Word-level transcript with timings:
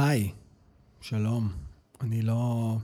היי, 0.00 0.32
שלום. 1.00 1.52
אני 2.00 2.22
לא... 2.22 2.76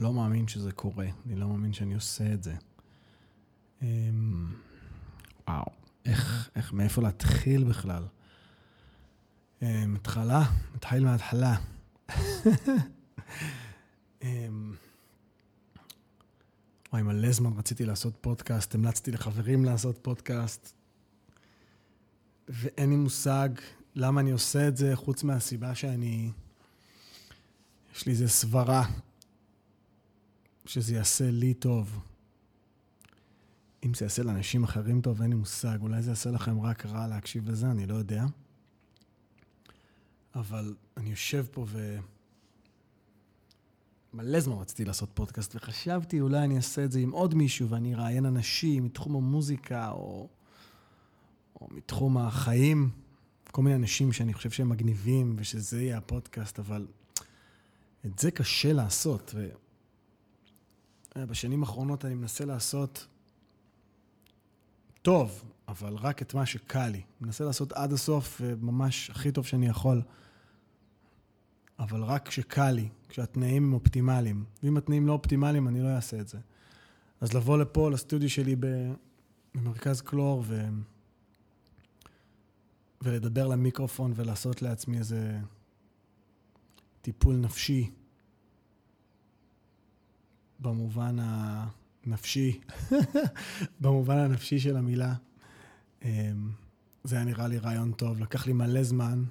לא 0.00 0.12
מאמין 0.12 0.48
שזה 0.48 0.72
קורה. 0.72 1.06
אני 1.26 1.36
לא 1.36 1.48
מאמין 1.48 1.72
שאני 1.72 1.94
עושה 1.94 2.32
את 2.32 2.42
זה. 2.42 2.54
אמ, 3.82 4.52
וואו, 5.48 5.64
איך, 6.04 6.50
איך, 6.56 6.72
מאיפה 6.72 7.02
להתחיל 7.02 7.64
בכלל? 7.64 8.06
אמ, 9.62 9.96
התחלה, 9.96 10.42
נתחיל 10.74 11.04
מההתחלה. 11.04 11.56
אמ, 14.22 14.74
וואי, 16.92 17.02
מלא 17.02 17.32
זמן 17.32 17.52
רציתי 17.58 17.84
לעשות 17.84 18.14
פודקאסט, 18.20 18.74
המלצתי 18.74 19.10
לחברים 19.10 19.64
לעשות 19.64 19.98
פודקאסט, 20.02 20.72
ואין 22.48 22.90
לי 22.90 22.96
מושג 22.96 23.48
למה 23.94 24.20
אני 24.20 24.30
עושה 24.30 24.68
את 24.68 24.76
זה, 24.76 24.96
חוץ 24.96 25.22
מהסיבה 25.22 25.74
שאני... 25.74 26.30
יש 27.94 28.06
לי 28.06 28.12
איזה 28.12 28.28
סברה 28.28 28.84
שזה 30.66 30.94
יעשה 30.94 31.30
לי 31.30 31.54
טוב. 31.54 31.98
אם 33.84 33.94
זה 33.94 34.04
יעשה 34.04 34.22
לאנשים 34.22 34.64
אחרים 34.64 35.00
טוב, 35.00 35.22
אין 35.22 35.30
לי 35.30 35.36
מושג. 35.36 35.78
אולי 35.82 36.02
זה 36.02 36.10
יעשה 36.10 36.30
לכם 36.30 36.60
רק 36.60 36.86
רע 36.86 37.06
להקשיב 37.06 37.50
לזה, 37.50 37.70
אני 37.70 37.86
לא 37.86 37.94
יודע. 37.94 38.24
אבל 40.34 40.74
אני 40.96 41.10
יושב 41.10 41.46
פה 41.50 41.64
ו... 41.68 41.98
מלא 44.14 44.40
זמן 44.40 44.56
רציתי 44.56 44.84
לעשות 44.84 45.08
פודקאסט, 45.14 45.56
וחשבתי 45.56 46.20
אולי 46.20 46.44
אני 46.44 46.56
אעשה 46.56 46.84
את 46.84 46.92
זה 46.92 46.98
עם 46.98 47.10
עוד 47.10 47.34
מישהו, 47.34 47.68
ואני 47.68 47.94
אראיין 47.94 48.26
אנשים 48.26 48.84
מתחום 48.84 49.16
המוזיקה, 49.16 49.90
או, 49.90 50.28
או 51.60 51.68
מתחום 51.70 52.18
החיים. 52.18 52.90
כל 53.50 53.62
מיני 53.62 53.76
אנשים 53.76 54.12
שאני 54.12 54.34
חושב 54.34 54.50
שהם 54.50 54.68
מגניבים, 54.68 55.34
ושזה 55.38 55.82
יהיה 55.82 55.98
הפודקאסט, 55.98 56.58
אבל 56.58 56.86
את 58.06 58.18
זה 58.18 58.30
קשה 58.30 58.72
לעשות. 58.72 59.34
ובשנים 61.16 61.62
האחרונות 61.62 62.04
אני 62.04 62.14
מנסה 62.14 62.44
לעשות 62.44 63.06
טוב, 65.02 65.44
אבל 65.68 65.94
רק 65.94 66.22
את 66.22 66.34
מה 66.34 66.46
שקל 66.46 66.88
לי. 66.88 67.02
מנסה 67.20 67.44
לעשות 67.44 67.72
עד 67.72 67.92
הסוף, 67.92 68.40
ממש 68.60 69.10
הכי 69.10 69.32
טוב 69.32 69.46
שאני 69.46 69.66
יכול. 69.66 70.02
אבל 71.78 72.02
רק 72.02 72.28
כשקל 72.28 72.70
לי, 72.70 72.88
כשהתנאים 73.08 73.64
הם 73.64 73.72
אופטימליים. 73.72 74.44
ואם 74.62 74.76
התנאים 74.76 75.06
לא 75.06 75.12
אופטימליים, 75.12 75.68
אני 75.68 75.82
לא 75.82 75.88
אעשה 75.88 76.20
את 76.20 76.28
זה. 76.28 76.38
אז 77.20 77.34
לבוא 77.34 77.58
לפה, 77.58 77.90
לסטודיו 77.90 78.30
שלי 78.30 78.56
במרכז 79.54 80.00
קלור, 80.00 80.44
ו... 80.46 80.68
ולדבר 83.02 83.46
למיקרופון 83.46 84.12
ולעשות 84.16 84.62
לעצמי 84.62 84.98
איזה 84.98 85.38
טיפול 87.02 87.36
נפשי, 87.36 87.90
במובן 90.60 91.16
הנפשי, 91.20 92.60
במובן 93.80 94.18
הנפשי 94.18 94.58
של 94.58 94.76
המילה. 94.76 95.14
אמ, 96.02 96.50
זה 97.04 97.16
היה 97.16 97.24
נראה 97.24 97.48
לי 97.48 97.58
רעיון 97.58 97.92
טוב. 97.92 98.20
לקח 98.20 98.46
לי 98.46 98.52
מלא 98.52 98.82
זמן, 98.82 99.24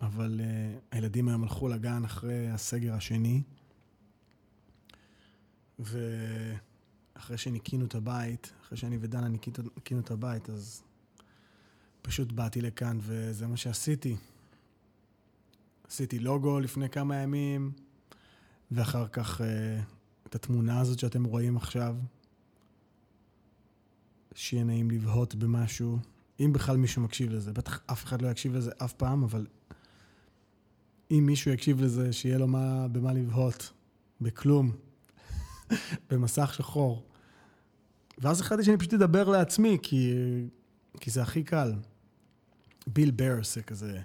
אבל 0.00 0.40
uh, 0.40 0.78
הילדים 0.90 1.28
היום 1.28 1.42
הלכו 1.42 1.68
לגן 1.68 2.04
אחרי 2.04 2.50
הסגר 2.50 2.94
השני, 2.94 3.42
ואחרי 5.78 7.38
שניקינו 7.38 7.84
את 7.84 7.94
הבית, 7.94 8.52
אחרי 8.62 8.78
שאני 8.78 8.98
ודנה 9.00 9.28
ניקינו 9.28 10.00
את 10.00 10.10
הבית, 10.10 10.50
אז 10.50 10.82
פשוט 12.02 12.32
באתי 12.32 12.60
לכאן 12.60 12.98
וזה 13.00 13.46
מה 13.46 13.56
שעשיתי. 13.56 14.16
עשיתי 15.88 16.18
לוגו 16.18 16.60
לפני 16.60 16.88
כמה 16.88 17.16
ימים, 17.16 17.72
ואחר 18.70 19.08
כך 19.08 19.40
uh, 19.40 19.44
את 20.26 20.34
התמונה 20.34 20.80
הזאת 20.80 20.98
שאתם 20.98 21.24
רואים 21.24 21.56
עכשיו. 21.56 21.96
שיהיה 24.34 24.64
נעים 24.64 24.90
לבהות 24.90 25.34
במשהו, 25.34 25.98
אם 26.40 26.52
בכלל 26.52 26.76
מישהו 26.76 27.02
מקשיב 27.02 27.32
לזה. 27.32 27.52
בטח 27.52 27.80
אף 27.86 28.04
אחד 28.04 28.22
לא 28.22 28.28
יקשיב 28.28 28.54
לזה 28.54 28.70
אף 28.84 28.92
פעם, 28.92 29.22
אבל 29.22 29.46
אם 31.10 31.22
מישהו 31.26 31.50
יקשיב 31.50 31.80
לזה, 31.80 32.12
שיהיה 32.12 32.38
לו 32.38 32.46
מה, 32.46 32.88
במה 32.88 33.12
לבהות. 33.12 33.72
בכלום. 34.20 34.72
במסך 36.10 36.54
שחור. 36.54 37.06
ואז 38.18 38.40
החלטתי 38.40 38.64
שאני 38.64 38.76
פשוט 38.76 38.94
אדבר 38.94 39.28
לעצמי, 39.28 39.78
כי, 39.82 40.12
כי 41.00 41.10
זה 41.10 41.22
הכי 41.22 41.44
קל. 41.44 41.72
ביל 42.86 43.10
בר 43.10 43.34
עושה 43.38 43.62
כזה, 43.62 44.00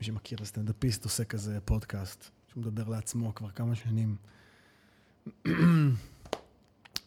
מי 0.00 0.06
שמכיר 0.06 0.38
הסטנדאפיסט 0.42 1.04
עושה 1.04 1.24
כזה 1.24 1.58
פודקאסט, 1.64 2.30
שהוא 2.48 2.62
מדבר 2.62 2.88
לעצמו 2.88 3.34
כבר 3.34 3.50
כמה 3.50 3.74
שנים. 3.74 4.16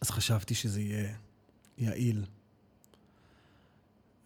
אז 0.00 0.10
חשבתי 0.10 0.54
שזה 0.54 0.80
יהיה 0.80 1.14
יעיל. 1.78 2.24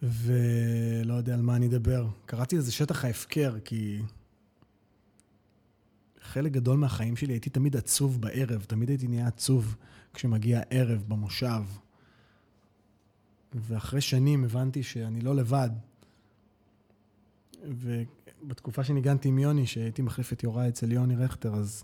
ולא 0.01 1.13
יודע 1.13 1.33
על 1.33 1.41
מה 1.41 1.55
אני 1.55 1.67
אדבר. 1.67 2.07
קראתי 2.25 2.57
לזה 2.57 2.71
שטח 2.71 3.05
ההפקר, 3.05 3.55
כי 3.65 4.01
חלק 6.21 6.51
גדול 6.51 6.77
מהחיים 6.77 7.15
שלי 7.15 7.33
הייתי 7.33 7.49
תמיד 7.49 7.75
עצוב 7.75 8.21
בערב, 8.21 8.63
תמיד 8.67 8.89
הייתי 8.89 9.07
נהיה 9.07 9.27
עצוב 9.27 9.75
כשמגיע 10.13 10.61
ערב 10.69 11.03
במושב. 11.07 11.63
ואחרי 13.53 14.01
שנים 14.01 14.43
הבנתי 14.43 14.83
שאני 14.83 15.21
לא 15.21 15.35
לבד. 15.35 15.69
ובתקופה 17.63 18.83
שניגנתי 18.83 19.27
עם 19.27 19.39
יוני, 19.39 19.67
שהייתי 19.67 20.01
מחליף 20.01 20.33
את 20.33 20.43
יוראי 20.43 20.69
אצל 20.69 20.91
יוני 20.91 21.15
רכטר, 21.15 21.55
אז 21.55 21.83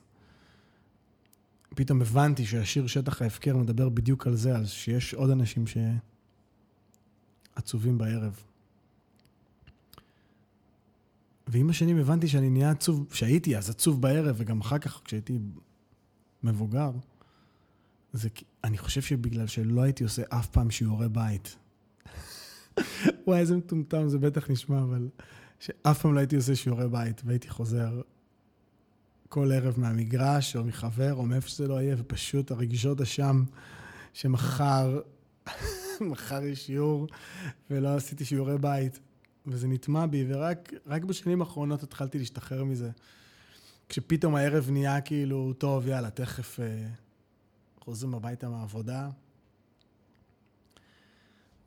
פתאום 1.76 2.02
הבנתי 2.02 2.46
שהשיר 2.46 2.88
שטח 2.88 3.22
ההפקר 3.22 3.58
מדבר 3.58 3.90
בדיוק 3.90 4.28
על 4.28 4.36
זה, 4.36 4.56
על 4.56 4.66
שיש 4.66 5.14
עוד 5.14 5.30
אנשים 5.30 5.66
שעצובים 7.56 7.98
בערב. 7.98 8.44
ועם 11.48 11.70
השנים 11.70 11.98
הבנתי 11.98 12.28
שאני 12.28 12.50
נהיה 12.50 12.72
עצוב, 12.72 13.08
שהייתי 13.14 13.58
אז 13.58 13.70
עצוב 13.70 14.02
בערב, 14.02 14.36
וגם 14.40 14.62
אחר 14.62 14.78
כך 14.78 15.02
כשהייתי 15.04 15.40
מבוגר, 16.44 16.92
זה, 18.16 18.30
אני 18.64 18.78
חושב 18.78 19.02
שבגלל 19.02 19.48
שלא 19.48 19.82
הייתי 19.82 20.04
עושה 20.04 20.22
אף 20.30 20.48
פעם 20.48 20.72
שיעורי 20.72 21.10
בית. 21.10 21.56
וואי, 23.28 23.40
איזה 23.40 23.58
מטומטם 23.58 24.10
זה 24.10 24.18
בטח 24.20 24.50
נשמע, 24.50 24.82
אבל 24.82 25.10
שאף 25.60 26.02
פעם 26.02 26.14
לא 26.14 26.20
הייתי 26.20 26.36
עושה 26.36 26.56
שיעורי 26.56 26.90
בית, 26.90 27.22
והייתי 27.26 27.50
חוזר 27.50 28.02
כל 29.30 29.52
ערב 29.52 29.80
מהמגרש, 29.80 30.56
או 30.56 30.64
מחבר, 30.64 31.14
או 31.14 31.26
מאיפה 31.26 31.48
שזה 31.48 31.68
לא 31.68 31.82
יהיה, 31.82 31.96
ופשוט 32.00 32.52
הרגישות 32.52 33.02
אשם, 33.02 33.44
שמחר, 34.14 35.02
מחר 36.12 36.44
יש 36.44 36.66
שיעור, 36.66 37.08
ולא 37.70 37.96
עשיתי 37.96 38.26
שיעורי 38.26 38.58
בית. 38.58 39.00
וזה 39.48 39.68
נטמע 39.68 40.06
בי, 40.06 40.26
ורק 40.28 41.04
בשנים 41.04 41.42
האחרונות 41.42 41.84
התחלתי 41.84 42.18
להשתחרר 42.18 42.64
מזה. 42.64 42.90
כשפתאום 43.90 44.36
הערב 44.36 44.70
נהיה 44.72 45.02
כאילו, 45.02 45.54
טוב, 45.54 45.88
יאללה, 45.88 46.10
תכף 46.10 46.60
אה, 46.60 46.88
חוזרים 47.86 48.16
הביתה 48.16 48.50
מהעבודה. 48.50 49.10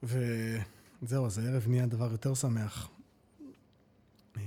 וזהו, 0.03 1.27
אז 1.27 1.39
הערב 1.39 1.69
נהיה 1.69 1.87
דבר 1.87 2.13
יותר 2.13 2.35
שמח. 2.35 2.91
אה, 4.37 4.43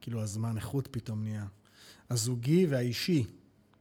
כאילו 0.00 0.22
הזמן 0.22 0.56
איכות 0.56 0.88
פתאום 0.90 1.22
נהיה. 1.22 1.46
הזוגי 2.10 2.66
והאישי, 2.66 3.24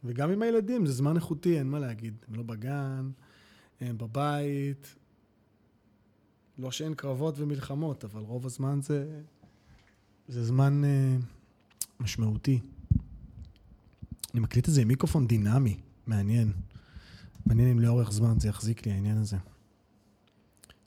וגם 0.04 0.32
עם 0.32 0.42
הילדים, 0.42 0.86
זה 0.86 0.94
זמן 0.94 1.16
איכותי, 1.16 1.60
אין 1.60 1.68
מה 1.68 1.80
להגיד. 1.80 2.14
הם 2.28 2.36
לא 2.36 2.44
בגן, 2.44 3.10
הם 3.82 3.98
בבית, 3.98 4.96
לא 6.58 6.72
שאין 6.72 6.94
קרבות 6.94 7.36
ומלחמות, 7.38 8.04
אבל 8.04 8.22
רוב 8.22 8.46
הזמן 8.46 8.80
זה, 8.82 9.22
זה 10.28 10.44
זמן 10.44 10.82
uh, 10.84 11.24
משמעותי. 12.00 12.60
אני 14.34 14.40
מקליט 14.40 14.70
את 14.70 14.74
זה 14.74 14.82
עם 14.82 14.88
מיקרופון 14.88 15.28
דינמי, 15.28 15.78
מעניין. 16.08 16.54
מעניין 17.46 17.70
אם 17.70 17.80
לאורך 17.80 18.12
זמן 18.12 18.40
זה 18.40 18.48
יחזיק 18.48 18.86
לי 18.86 18.92
העניין 18.92 19.18
הזה. 19.18 19.38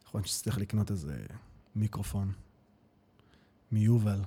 יכול 0.07 0.19
להיות 0.19 0.29
שצריך 0.29 0.59
לקנות 0.59 0.91
איזה 0.91 1.17
מיקרופון 1.77 2.33
מיובל. 3.73 4.21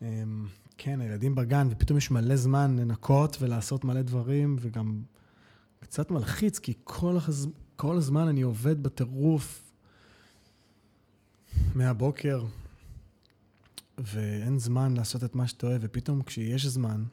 Um, 0.00 0.04
כן, 0.78 1.00
הילדים 1.00 1.34
בגן, 1.34 1.68
ופתאום 1.70 1.98
יש 1.98 2.10
מלא 2.10 2.36
זמן 2.36 2.76
לנקות 2.76 3.36
ולעשות 3.40 3.84
מלא 3.84 4.02
דברים, 4.02 4.56
וגם 4.60 5.02
קצת 5.80 6.10
מלחיץ, 6.10 6.58
כי 6.58 6.74
כל, 6.84 7.16
החז... 7.16 7.48
כל 7.76 7.96
הזמן 7.96 8.28
אני 8.28 8.42
עובד 8.42 8.82
בטירוף 8.82 9.72
מהבוקר, 11.74 12.44
ואין 13.98 14.58
זמן 14.58 14.96
לעשות 14.96 15.24
את 15.24 15.34
מה 15.34 15.48
שאתה 15.48 15.66
אוהב, 15.66 15.80
ופתאום 15.84 16.22
כשיש 16.22 16.66
זמן, 16.66 17.04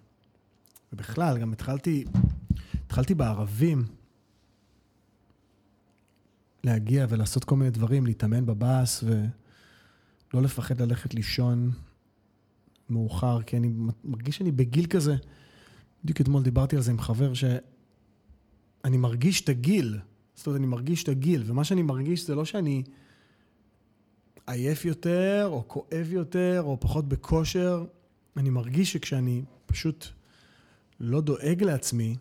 ובכלל, 0.93 1.37
גם 1.37 1.53
התחלתי, 1.53 2.05
התחלתי 2.85 3.13
בערבים 3.13 3.85
להגיע 6.63 7.05
ולעשות 7.09 7.43
כל 7.43 7.55
מיני 7.55 7.71
דברים, 7.71 8.05
להתאמן 8.05 8.45
בבאס 8.45 9.03
לא 10.33 10.41
לפחד 10.41 10.81
ללכת 10.81 11.13
לישון 11.13 11.71
מאוחר, 12.89 13.41
כי 13.41 13.57
אני 13.57 13.71
מרגיש 14.03 14.37
שאני 14.37 14.51
בגיל 14.51 14.85
כזה. 14.85 15.15
בדיוק 16.03 16.21
אתמול 16.21 16.43
דיברתי 16.43 16.75
על 16.75 16.81
זה 16.81 16.91
עם 16.91 16.99
חבר, 16.99 17.33
שאני 17.33 18.97
מרגיש 18.97 19.41
את 19.41 19.49
הגיל. 19.49 19.99
זאת 20.35 20.47
אומרת, 20.47 20.59
אני 20.59 20.67
מרגיש 20.67 21.03
את 21.03 21.09
הגיל, 21.09 21.43
ומה 21.45 21.63
שאני 21.63 21.81
מרגיש 21.81 22.27
זה 22.27 22.35
לא 22.35 22.45
שאני 22.45 22.83
עייף 24.47 24.85
יותר, 24.85 25.47
או 25.51 25.63
כואב 25.67 26.07
יותר, 26.09 26.61
או 26.65 26.79
פחות 26.79 27.07
בכושר. 27.07 27.85
אני 28.37 28.49
מרגיש 28.49 28.93
שכשאני 28.93 29.43
פשוט 29.65 30.05
לא 30.99 31.21
דואג 31.21 31.63
לעצמי, 31.63 32.15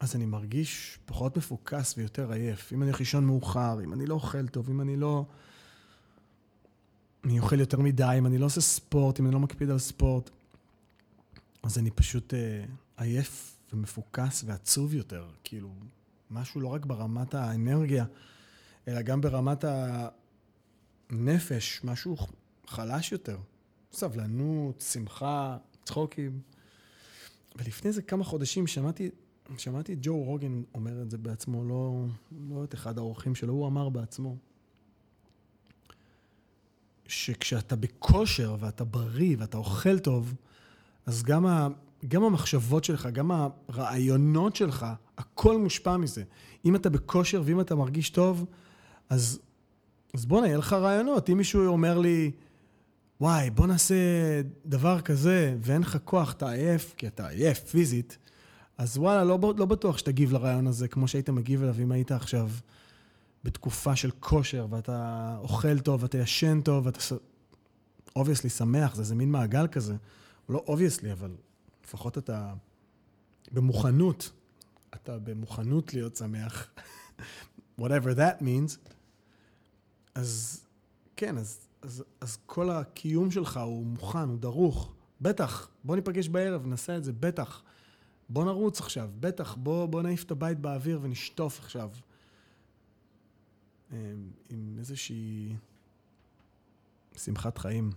אז 0.00 0.16
אני 0.16 0.26
מרגיש 0.26 0.98
פחות 1.04 1.36
מפוקס 1.36 1.94
ויותר 1.98 2.32
עייף. 2.32 2.72
אם 2.72 2.82
אני 2.82 2.90
הולך 2.90 3.00
לישון 3.00 3.26
מאוחר, 3.26 3.80
אם 3.84 3.92
אני 3.92 4.06
לא 4.06 4.14
אוכל 4.14 4.48
טוב, 4.48 4.70
אם 4.70 4.80
אני 4.80 4.96
לא... 4.96 5.24
אני 7.24 7.40
אוכל 7.40 7.60
יותר 7.60 7.80
מדי, 7.80 8.14
אם 8.18 8.26
אני 8.26 8.38
לא 8.38 8.46
עושה 8.46 8.60
ספורט, 8.60 9.20
אם 9.20 9.26
אני 9.26 9.34
לא 9.34 9.40
מקפיד 9.40 9.70
על 9.70 9.78
ספורט, 9.78 10.30
אז 11.62 11.78
אני 11.78 11.90
פשוט 11.90 12.34
אה, 12.34 12.64
עייף 12.96 13.56
ומפוקס 13.72 14.44
ועצוב 14.46 14.94
יותר. 14.94 15.26
כאילו, 15.44 15.70
משהו 16.30 16.60
לא 16.60 16.68
רק 16.68 16.86
ברמת 16.86 17.34
האנרגיה, 17.34 18.04
אלא 18.88 19.02
גם 19.02 19.20
ברמת 19.20 19.64
הנפש, 21.10 21.80
משהו 21.84 22.16
חלש 22.66 23.12
יותר. 23.12 23.38
סבלנות, 23.92 24.80
שמחה, 24.80 25.56
צחוקים. 25.84 26.40
ולפני 27.56 27.88
איזה 27.88 28.02
כמה 28.02 28.24
חודשים 28.24 28.66
שמעתי, 28.66 29.10
שמעתי 29.58 29.92
את 29.92 29.98
ג'ו 30.00 30.16
רוגן 30.16 30.62
אומר 30.74 31.02
את 31.02 31.10
זה 31.10 31.18
בעצמו, 31.18 31.64
לא, 31.64 32.04
לא 32.50 32.64
את 32.64 32.74
אחד 32.74 32.98
האורחים 32.98 33.34
שלו, 33.34 33.52
הוא 33.52 33.66
אמר 33.66 33.88
בעצמו, 33.88 34.36
שכשאתה 37.06 37.76
בכושר 37.76 38.56
ואתה 38.60 38.84
בריא 38.84 39.36
ואתה 39.38 39.56
אוכל 39.56 39.98
טוב, 39.98 40.34
אז 41.06 41.22
גם, 41.22 41.46
ה, 41.46 41.68
גם 42.08 42.22
המחשבות 42.22 42.84
שלך, 42.84 43.08
גם 43.12 43.30
הרעיונות 43.30 44.56
שלך, 44.56 44.86
הכל 45.18 45.58
מושפע 45.58 45.96
מזה. 45.96 46.24
אם 46.64 46.76
אתה 46.76 46.90
בכושר 46.90 47.42
ואם 47.44 47.60
אתה 47.60 47.74
מרגיש 47.74 48.10
טוב, 48.10 48.44
אז, 49.08 49.40
אז 50.14 50.26
בואנה, 50.26 50.46
יהיה 50.46 50.58
לך 50.58 50.72
רעיונות. 50.72 51.30
אם 51.30 51.36
מישהו 51.36 51.66
אומר 51.66 51.98
לי, 51.98 52.30
וואי, 53.20 53.50
בוא 53.50 53.66
נעשה 53.66 53.94
דבר 54.66 55.00
כזה, 55.00 55.56
ואין 55.60 55.82
לך 55.82 55.98
כוח, 56.04 56.32
אתה 56.32 56.50
עייף, 56.50 56.94
כי 56.96 57.06
אתה 57.06 57.28
עייף 57.28 57.58
פיזית, 57.58 58.18
אז 58.78 58.98
וואלה, 58.98 59.24
לא, 59.24 59.38
לא 59.56 59.66
בטוח 59.66 59.98
שתגיב 59.98 60.32
לרעיון 60.32 60.66
הזה 60.66 60.88
כמו 60.88 61.08
שהיית 61.08 61.30
מגיב 61.30 61.62
אליו 61.62 61.74
אם 61.82 61.92
היית 61.92 62.12
עכשיו 62.12 62.50
בתקופה 63.44 63.96
של 63.96 64.10
כושר, 64.20 64.66
ואתה 64.70 65.36
אוכל 65.40 65.78
טוב, 65.78 66.02
ואתה 66.02 66.18
ישן 66.18 66.60
טוב, 66.60 66.86
ואתה 66.86 67.00
obviously 68.16 68.50
שמח, 68.50 68.94
זה 68.94 69.02
איזה 69.02 69.14
מין 69.14 69.30
מעגל 69.30 69.66
כזה. 69.66 69.96
לא 70.48 70.64
obviously, 70.66 71.12
אבל 71.12 71.36
לפחות 71.84 72.18
אתה 72.18 72.54
במוכנות. 73.52 74.32
אתה 74.94 75.18
במוכנות 75.18 75.94
להיות 75.94 76.16
שמח. 76.16 76.68
whatever 77.80 78.14
that 78.16 78.42
means. 78.42 78.90
אז 80.14 80.60
כן, 81.16 81.38
אז 81.38 81.63
אז, 81.84 82.04
אז 82.20 82.38
כל 82.46 82.70
הקיום 82.70 83.30
שלך 83.30 83.56
הוא 83.56 83.86
מוכן, 83.86 84.18
הוא 84.18 84.38
דרוך. 84.38 84.94
בטח, 85.20 85.68
בוא 85.84 85.96
ניפגש 85.96 86.28
בערב, 86.28 86.66
נעשה 86.66 86.96
את 86.96 87.04
זה, 87.04 87.12
בטח. 87.12 87.62
בוא 88.28 88.44
נרוץ 88.44 88.80
עכשיו, 88.80 89.10
בטח, 89.20 89.54
בוא, 89.54 89.86
בוא 89.86 90.02
נעיף 90.02 90.24
את 90.24 90.30
הבית 90.30 90.58
באוויר 90.58 91.00
ונשטוף 91.02 91.58
עכשיו. 91.58 91.90
אמ, 93.92 93.96
עם 94.50 94.76
איזושהי 94.78 95.56
שמחת 97.16 97.58
חיים. 97.58 97.90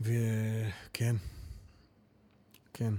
וכן, 0.00 1.16
כן. 2.72 2.94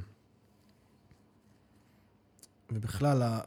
ובכלל, 2.72 3.40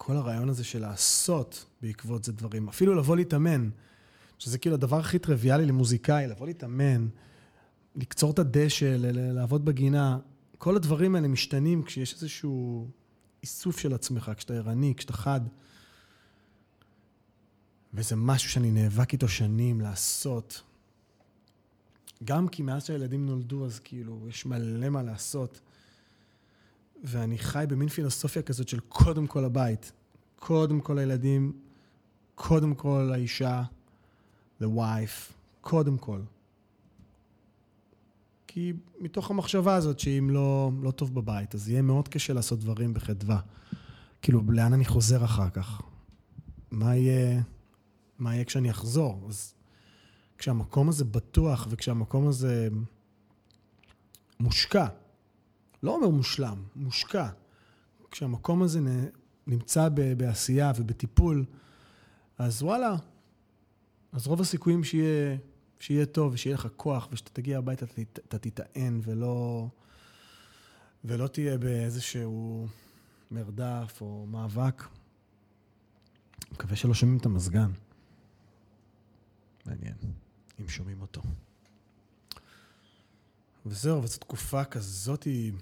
כל 0.00 0.16
הרעיון 0.16 0.48
הזה 0.48 0.64
של 0.64 0.80
לעשות 0.80 1.64
בעקבות 1.82 2.24
זה 2.24 2.32
דברים, 2.32 2.68
אפילו 2.68 2.94
לבוא 2.94 3.16
להתאמן. 3.16 3.70
שזה 4.38 4.58
כאילו 4.58 4.74
הדבר 4.74 4.98
הכי 4.98 5.18
טריוויאלי 5.18 5.66
למוזיקאי, 5.66 6.26
לבוא 6.26 6.46
להתאמן, 6.46 7.08
לקצור 7.96 8.30
את 8.30 8.38
הדשא, 8.38 8.96
לעבוד 9.34 9.64
בגינה. 9.64 10.18
כל 10.58 10.76
הדברים 10.76 11.14
האלה 11.14 11.28
משתנים 11.28 11.82
כשיש 11.82 12.14
איזשהו 12.14 12.88
איסוף 13.42 13.78
של 13.78 13.94
עצמך, 13.94 14.32
כשאתה 14.36 14.54
ערני, 14.54 14.94
כשאתה 14.96 15.12
חד. 15.12 15.40
וזה 17.94 18.16
משהו 18.16 18.50
שאני 18.50 18.70
נאבק 18.70 19.12
איתו 19.12 19.28
שנים 19.28 19.80
לעשות. 19.80 20.62
גם 22.24 22.48
כי 22.48 22.62
מאז 22.62 22.84
שהילדים 22.84 23.26
נולדו, 23.26 23.66
אז 23.66 23.78
כאילו, 23.78 24.26
יש 24.28 24.46
מלא 24.46 24.88
מה 24.88 25.02
לעשות. 25.02 25.60
ואני 27.04 27.38
חי 27.38 27.64
במין 27.68 27.88
פילוסופיה 27.88 28.42
כזאת 28.42 28.68
של 28.68 28.80
קודם 28.80 29.26
כל 29.26 29.44
הבית, 29.44 29.92
קודם 30.36 30.80
כל 30.80 30.98
הילדים, 30.98 31.52
קודם 32.34 32.74
כל 32.74 33.10
האישה, 33.14 33.62
the 34.62 34.66
wife, 34.66 35.32
קודם 35.60 35.98
כל. 35.98 36.20
כי 38.46 38.72
מתוך 39.00 39.30
המחשבה 39.30 39.74
הזאת 39.74 39.98
שאם 39.98 40.30
לא, 40.30 40.70
לא 40.82 40.90
טוב 40.90 41.14
בבית, 41.14 41.54
אז 41.54 41.68
יהיה 41.68 41.82
מאוד 41.82 42.08
קשה 42.08 42.32
לעשות 42.32 42.58
דברים 42.58 42.94
בחדווה. 42.94 43.40
כאילו, 44.22 44.42
לאן 44.48 44.72
אני 44.72 44.84
חוזר 44.84 45.24
אחר 45.24 45.50
כך? 45.50 45.82
מה 46.70 46.96
יהיה, 46.96 47.42
מה 48.18 48.34
יהיה 48.34 48.44
כשאני 48.44 48.70
אחזור? 48.70 49.26
אז 49.28 49.54
כשהמקום 50.38 50.88
הזה 50.88 51.04
בטוח 51.04 51.66
וכשהמקום 51.70 52.28
הזה 52.28 52.68
מושקע, 54.40 54.86
לא 55.82 55.94
אומר 55.94 56.08
מושלם, 56.08 56.62
מושקע, 56.76 57.28
כשהמקום 58.10 58.62
הזה 58.62 58.80
נמצא 59.46 59.88
בעשייה 60.16 60.72
ובטיפול, 60.76 61.44
אז 62.38 62.62
וואלה, 62.62 62.96
אז 64.12 64.26
רוב 64.26 64.40
הסיכויים 64.40 64.84
שיהיה, 64.84 65.36
שיהיה 65.80 66.06
טוב 66.06 66.32
ושיהיה 66.32 66.54
לך 66.54 66.68
כוח 66.76 67.08
ושאתה 67.12 67.30
תגיע 67.30 67.58
הביתה 67.58 67.86
אתה 68.28 68.38
תטען 68.38 69.00
ולא, 69.04 69.68
ולא 71.04 71.26
תהיה 71.26 71.58
באיזשהו 71.58 72.66
מרדף 73.30 73.98
או 74.00 74.26
מאבק. 74.26 74.82
מקווה 76.52 76.76
שלא 76.76 76.94
שומעים 76.94 77.18
את 77.18 77.26
המזגן. 77.26 77.70
מעניין, 79.66 79.94
אם 80.60 80.68
שומעים 80.68 81.00
אותו. 81.00 81.22
וזהו, 83.66 84.02
וזו 84.02 84.18
תקופה 84.18 84.64
כזאת 84.64 85.22
היא 85.22 85.52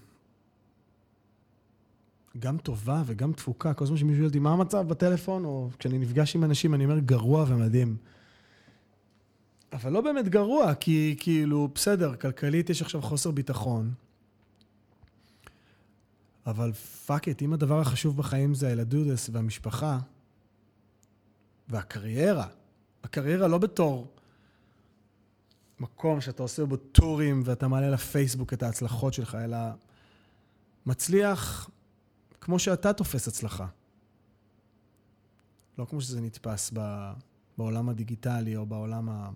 גם 2.38 2.58
טובה 2.58 3.02
וגם 3.06 3.32
דפוקה. 3.32 3.74
כל 3.74 3.84
הזמן 3.84 3.96
שמישהו 3.96 4.30
שואל 4.30 4.40
מה 4.40 4.52
המצב 4.52 4.88
בטלפון, 4.88 5.44
או 5.44 5.70
כשאני 5.78 5.98
נפגש 5.98 6.36
עם 6.36 6.44
אנשים, 6.44 6.74
אני 6.74 6.84
אומר, 6.84 6.98
גרוע 6.98 7.44
ומדהים. 7.48 7.96
אבל 9.72 9.92
לא 9.92 10.00
באמת 10.00 10.28
גרוע, 10.28 10.74
כי 10.74 11.16
כאילו, 11.18 11.68
בסדר, 11.74 12.16
כלכלית 12.16 12.70
יש 12.70 12.82
עכשיו 12.82 13.02
חוסר 13.02 13.30
ביטחון. 13.30 13.92
אבל 16.46 16.72
fuck 16.72 17.28
it, 17.28 17.42
אם 17.42 17.52
הדבר 17.52 17.80
החשוב 17.80 18.16
בחיים 18.16 18.54
זה 18.54 18.68
הילדודס 18.68 19.30
והמשפחה, 19.32 19.98
והקריירה, 21.68 22.46
הקריירה 23.04 23.48
לא 23.48 23.58
בתור 23.58 24.06
מקום 25.80 26.20
שאתה 26.20 26.42
עושה 26.42 26.64
בו 26.64 26.76
טורים 26.76 27.42
ואתה 27.44 27.68
מעלה 27.68 27.90
לפייסבוק 27.90 28.52
את 28.52 28.62
ההצלחות 28.62 29.14
שלך, 29.14 29.34
אלא 29.34 29.58
מצליח 30.86 31.70
כמו 32.46 32.58
שאתה 32.58 32.92
תופס 32.92 33.28
הצלחה. 33.28 33.66
לא 35.78 35.84
כמו 35.84 36.00
שזה 36.00 36.20
נתפס 36.20 36.72
בעולם 37.58 37.88
הדיגיטלי 37.88 38.56
או 38.56 38.66
בעולם 38.66 39.08
ה... 39.08 39.30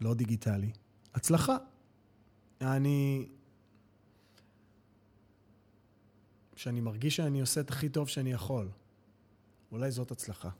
לא 0.00 0.14
דיגיטלי. 0.14 0.72
הצלחה. 1.14 1.56
אני... 2.60 3.28
שאני 6.56 6.80
מרגיש 6.80 7.16
שאני 7.16 7.40
עושה 7.40 7.60
את 7.60 7.70
הכי 7.70 7.88
טוב 7.88 8.08
שאני 8.08 8.32
יכול. 8.32 8.68
אולי 9.72 9.90
זאת 9.90 10.10
הצלחה. 10.10 10.50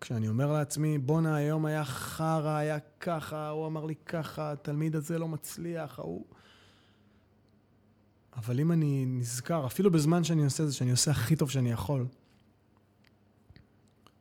כשאני 0.00 0.28
אומר 0.28 0.52
לעצמי, 0.52 0.98
בואנה, 0.98 1.36
היום 1.36 1.66
היה 1.66 1.84
חרא, 1.84 2.56
היה 2.56 2.78
ככה, 3.00 3.48
הוא 3.48 3.66
אמר 3.66 3.84
לי 3.84 3.94
ככה, 3.94 4.52
התלמיד 4.52 4.96
הזה 4.96 5.18
לא 5.18 5.28
מצליח, 5.28 5.98
ההוא... 5.98 6.26
אבל 8.36 8.60
אם 8.60 8.72
אני 8.72 9.04
נזכר, 9.06 9.66
אפילו 9.66 9.90
בזמן 9.90 10.24
שאני 10.24 10.44
עושה 10.44 10.66
זה, 10.66 10.74
שאני 10.74 10.90
עושה 10.90 11.10
הכי 11.10 11.36
טוב 11.36 11.50
שאני 11.50 11.70
יכול, 11.70 12.06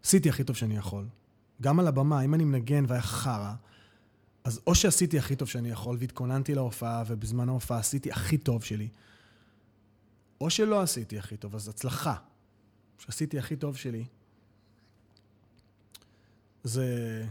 עשיתי 0.03 0.30
הכי 0.30 0.44
טוב 0.44 0.56
שאני 0.56 0.77
יכול. 0.77 1.08
גם 1.62 1.80
על 1.80 1.88
הבמה, 1.88 2.22
אם 2.22 2.34
אני 2.34 2.46
מנגן 2.46 2.86
והיה 2.88 3.01
חרא, 3.01 3.53
אז 4.44 4.62
או 4.68 4.75
שעשיתי 4.75 5.20
הכי 5.20 5.36
טוב 5.36 5.48
שאני 5.48 5.70
יכול 5.70 5.98
והתכוננתי 6.00 6.56
להופעה, 6.56 7.03
ובזמן 7.08 7.50
ההופעה 7.50 7.80
עשיתי 7.80 8.12
הכי 8.12 8.38
טוב 8.38 8.63
שלי, 8.63 8.89
או 10.41 10.50
שלא 10.50 10.82
עשיתי 10.82 11.20
הכי 11.20 11.38
טוב, 11.38 11.56
אז 11.56 11.68
הצלחה. 11.68 12.15
שעשיתי 12.98 13.39
הכי 13.39 13.56
טוב 13.56 13.77
שלי, 13.77 14.06
זה... 16.63 17.25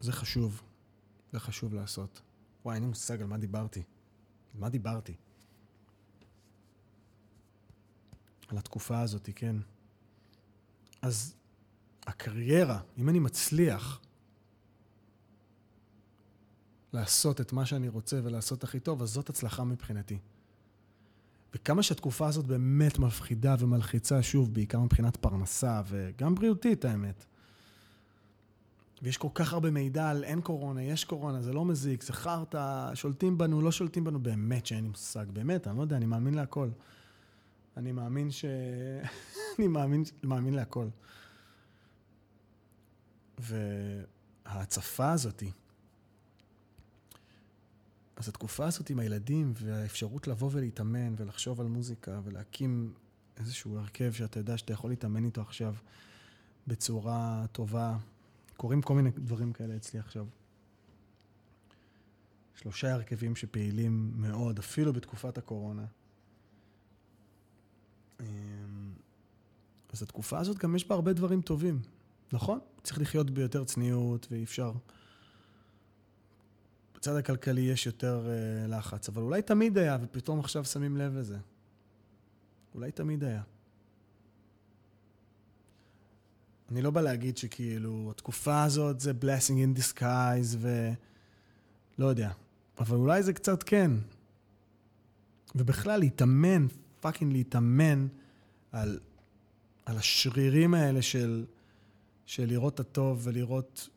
זה 0.00 0.12
חשוב. 0.12 0.62
זה 1.32 1.40
חשוב 1.40 1.74
לעשות. 1.74 2.20
וואי, 2.64 2.74
אין 2.74 2.82
לי 2.82 2.88
מושג 2.88 3.20
על 3.20 3.26
מה 3.26 3.38
דיברתי. 3.38 3.82
מה 4.58 4.68
דיברתי? 4.68 5.14
על 8.48 8.58
התקופה 8.58 9.00
הזאת, 9.00 9.28
כן. 9.34 9.56
אז 11.02 11.34
הקריירה, 12.06 12.80
אם 12.98 13.08
אני 13.08 13.18
מצליח 13.18 14.00
לעשות 16.92 17.40
את 17.40 17.52
מה 17.52 17.66
שאני 17.66 17.88
רוצה 17.88 18.20
ולעשות 18.22 18.64
הכי 18.64 18.80
טוב, 18.80 19.02
אז 19.02 19.08
זאת 19.08 19.30
הצלחה 19.30 19.64
מבחינתי. 19.64 20.18
וכמה 21.54 21.82
שהתקופה 21.82 22.26
הזאת 22.28 22.46
באמת 22.46 22.98
מפחידה 22.98 23.54
ומלחיצה, 23.58 24.22
שוב, 24.22 24.54
בעיקר 24.54 24.80
מבחינת 24.80 25.16
פרנסה 25.16 25.82
וגם 25.86 26.34
בריאותית, 26.34 26.84
האמת. 26.84 27.24
ויש 29.02 29.16
כל 29.16 29.28
כך 29.34 29.52
הרבה 29.52 29.70
מידע 29.70 30.10
על 30.10 30.24
אין 30.24 30.40
קורונה, 30.40 30.82
יש 30.82 31.04
קורונה, 31.04 31.42
זה 31.42 31.52
לא 31.52 31.64
מזיק, 31.64 32.02
זה 32.02 32.12
חרטא, 32.12 32.94
שולטים 32.94 33.38
בנו, 33.38 33.60
לא 33.60 33.72
שולטים 33.72 34.04
בנו, 34.04 34.18
באמת 34.18 34.66
שאין 34.66 34.82
לי 34.82 34.88
מושג, 34.88 35.26
באמת, 35.32 35.66
אני 35.66 35.76
לא 35.76 35.82
יודע, 35.82 35.96
אני 35.96 36.06
מאמין 36.06 36.34
להכל. 36.34 36.68
אני 37.76 37.92
מאמין 37.92 38.30
ש... 38.30 38.44
אני 39.58 39.68
מאמין, 39.68 40.04
מאמין 40.22 40.54
להכל. 40.54 40.88
וההצפה 43.38 45.12
הזאתי, 45.12 45.50
אז 48.16 48.28
התקופה 48.28 48.66
הזאת 48.66 48.90
עם 48.90 48.98
הילדים 48.98 49.52
והאפשרות 49.56 50.28
לבוא 50.28 50.50
ולהתאמן 50.52 51.14
ולחשוב 51.16 51.60
על 51.60 51.66
מוזיקה 51.66 52.20
ולהקים 52.24 52.94
איזשהו 53.36 53.78
הרכב 53.78 54.12
שאתה 54.12 54.40
יודע 54.40 54.58
שאתה 54.58 54.72
יכול 54.72 54.90
להתאמן 54.90 55.24
איתו 55.24 55.40
עכשיו 55.40 55.74
בצורה 56.66 57.44
טובה, 57.52 57.96
קורים 58.56 58.82
כל 58.82 58.94
מיני 58.94 59.10
דברים 59.10 59.52
כאלה 59.52 59.76
אצלי 59.76 60.00
עכשיו. 60.00 60.26
שלושה 62.54 62.94
הרכבים 62.94 63.36
שפעילים 63.36 64.12
מאוד, 64.16 64.58
אפילו 64.58 64.92
בתקופת 64.92 65.38
הקורונה. 65.38 65.84
אמ, 68.20 68.26
אז 69.92 70.02
התקופה 70.02 70.38
הזאת 70.38 70.58
גם 70.58 70.76
יש 70.76 70.88
בה 70.88 70.94
הרבה 70.94 71.12
דברים 71.12 71.42
טובים, 71.42 71.80
נכון? 72.32 72.58
צריך 72.82 72.98
לחיות 73.00 73.30
ביותר 73.30 73.64
צניעות 73.64 74.26
ואי 74.30 74.44
אפשר... 74.44 74.72
בצד 76.94 77.16
הכלכלי 77.16 77.60
יש 77.60 77.86
יותר 77.86 78.26
uh, 78.26 78.70
לחץ, 78.70 79.08
אבל 79.08 79.22
אולי 79.22 79.42
תמיד 79.42 79.78
היה, 79.78 79.98
ופתאום 80.02 80.40
עכשיו 80.40 80.64
שמים 80.64 80.96
לב 80.96 81.16
לזה. 81.16 81.38
אולי 82.74 82.92
תמיד 82.92 83.24
היה. 83.24 83.42
אני 86.70 86.82
לא 86.82 86.90
בא 86.90 87.00
להגיד 87.00 87.36
שכאילו, 87.36 88.08
התקופה 88.10 88.62
הזאת 88.62 89.00
זה 89.00 89.12
blessing 89.22 89.76
in 89.76 89.78
disguise 89.80 90.56
ו... 90.58 90.90
לא 91.98 92.06
יודע. 92.06 92.32
אבל 92.78 92.96
אולי 92.96 93.22
זה 93.22 93.32
קצת 93.32 93.62
כן. 93.62 93.90
ובכלל, 95.54 96.00
להתאמן, 96.00 96.66
פאקינג 97.00 97.32
להתאמן 97.32 98.06
על, 98.72 99.00
על 99.86 99.96
השרירים 99.96 100.74
האלה 100.74 101.02
של, 101.02 101.44
של 102.26 102.44
לראות 102.44 102.74
את 102.74 102.80
הטוב 102.80 103.20
ולראות... 103.22 103.88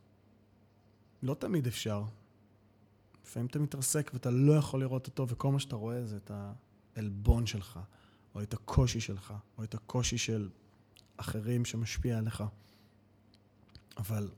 לא 1.24 1.34
תמיד 1.34 1.68
אפשר. 1.68 2.04
לפעמים 3.26 3.48
אתה 3.48 3.60
מתרסק 3.60 4.12
ואתה 4.14 4.30
לא 4.30 4.54
יכול 4.54 4.80
לראות 4.80 5.08
אותו, 5.08 5.28
וכל 5.28 5.52
מה 5.52 5.60
שאתה 5.60 5.76
רואה 5.76 6.06
זה 6.06 6.18
את 6.18 6.32
העלבון 6.96 7.46
שלך, 7.46 7.80
או 8.36 8.42
את 8.42 8.54
הקושי 8.54 9.00
שלך, 9.00 9.34
או 9.58 9.64
את 9.64 9.74
הקושי 9.74 10.18
של 10.18 10.50
אחרים 11.20 11.66
שמשפיע 11.66 12.18
עליך. 12.18 12.44
אבל 13.98 14.30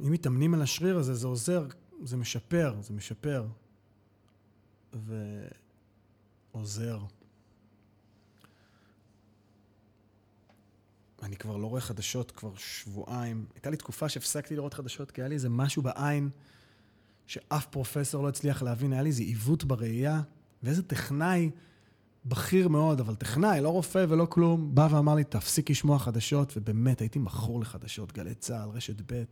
אם 0.00 0.12
מתאמנים 0.12 0.54
על 0.54 0.62
השריר 0.62 0.98
הזה, 0.98 1.14
זה 1.14 1.26
עוזר, 1.26 1.66
זה 2.02 2.16
משפר, 2.16 2.76
זה 2.80 2.94
משפר. 2.94 3.46
ועוזר. 6.54 7.00
אני 11.22 11.36
כבר 11.36 11.56
לא 11.56 11.66
רואה 11.66 11.80
חדשות 11.80 12.30
כבר 12.30 12.54
שבועיים. 12.56 13.46
הייתה 13.54 13.70
לי 13.70 13.76
תקופה 13.76 14.08
שהפסקתי 14.08 14.56
לראות 14.56 14.74
חדשות, 14.74 15.10
כי 15.10 15.20
היה 15.20 15.28
לי 15.28 15.34
איזה 15.34 15.48
משהו 15.48 15.82
בעין 15.82 16.30
שאף 17.26 17.66
פרופסור 17.66 18.22
לא 18.22 18.28
הצליח 18.28 18.62
להבין. 18.62 18.92
היה 18.92 19.02
לי 19.02 19.08
איזה 19.08 19.22
עיוות 19.22 19.64
בראייה, 19.64 20.22
ואיזה 20.62 20.82
טכנאי 20.82 21.50
בכיר 22.28 22.68
מאוד, 22.68 23.00
אבל 23.00 23.14
טכנאי, 23.14 23.60
לא 23.60 23.68
רופא 23.68 24.06
ולא 24.08 24.26
כלום, 24.30 24.74
בא 24.74 24.88
ואמר 24.90 25.14
לי, 25.14 25.24
תפסיק 25.24 25.70
לשמוע 25.70 25.98
חדשות, 25.98 26.52
ובאמת, 26.56 27.00
הייתי 27.00 27.18
מכור 27.18 27.60
לחדשות, 27.60 28.12
גלי 28.12 28.34
צה"ל, 28.34 28.68
רשת 28.68 29.12
ב', 29.12 29.24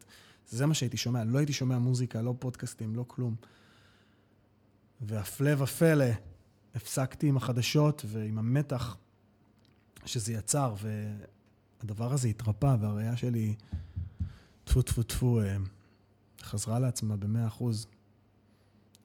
זה 0.48 0.66
מה 0.66 0.74
שהייתי 0.74 0.96
שומע, 0.96 1.24
לא 1.24 1.38
הייתי 1.38 1.52
שומע 1.52 1.78
מוזיקה, 1.78 2.22
לא 2.22 2.34
פודקאסטים, 2.38 2.96
לא 2.96 3.04
כלום. 3.08 3.34
והפלא 5.00 5.62
ופלא, 5.62 6.04
הפסקתי 6.74 7.28
עם 7.28 7.36
החדשות 7.36 8.02
ועם 8.06 8.38
המתח 8.38 8.96
שזה 10.04 10.32
יצר, 10.32 10.74
והדבר 11.80 12.12
הזה 12.12 12.28
התרפא, 12.28 12.76
והראייה 12.80 13.16
שלי, 13.16 13.54
טפו 14.64 14.82
טפו 14.82 15.02
טפו, 15.02 15.40
אה, 15.40 15.56
חזרה 16.42 16.78
לעצמה 16.78 17.16
במאה 17.16 17.46
אחוז. 17.46 17.86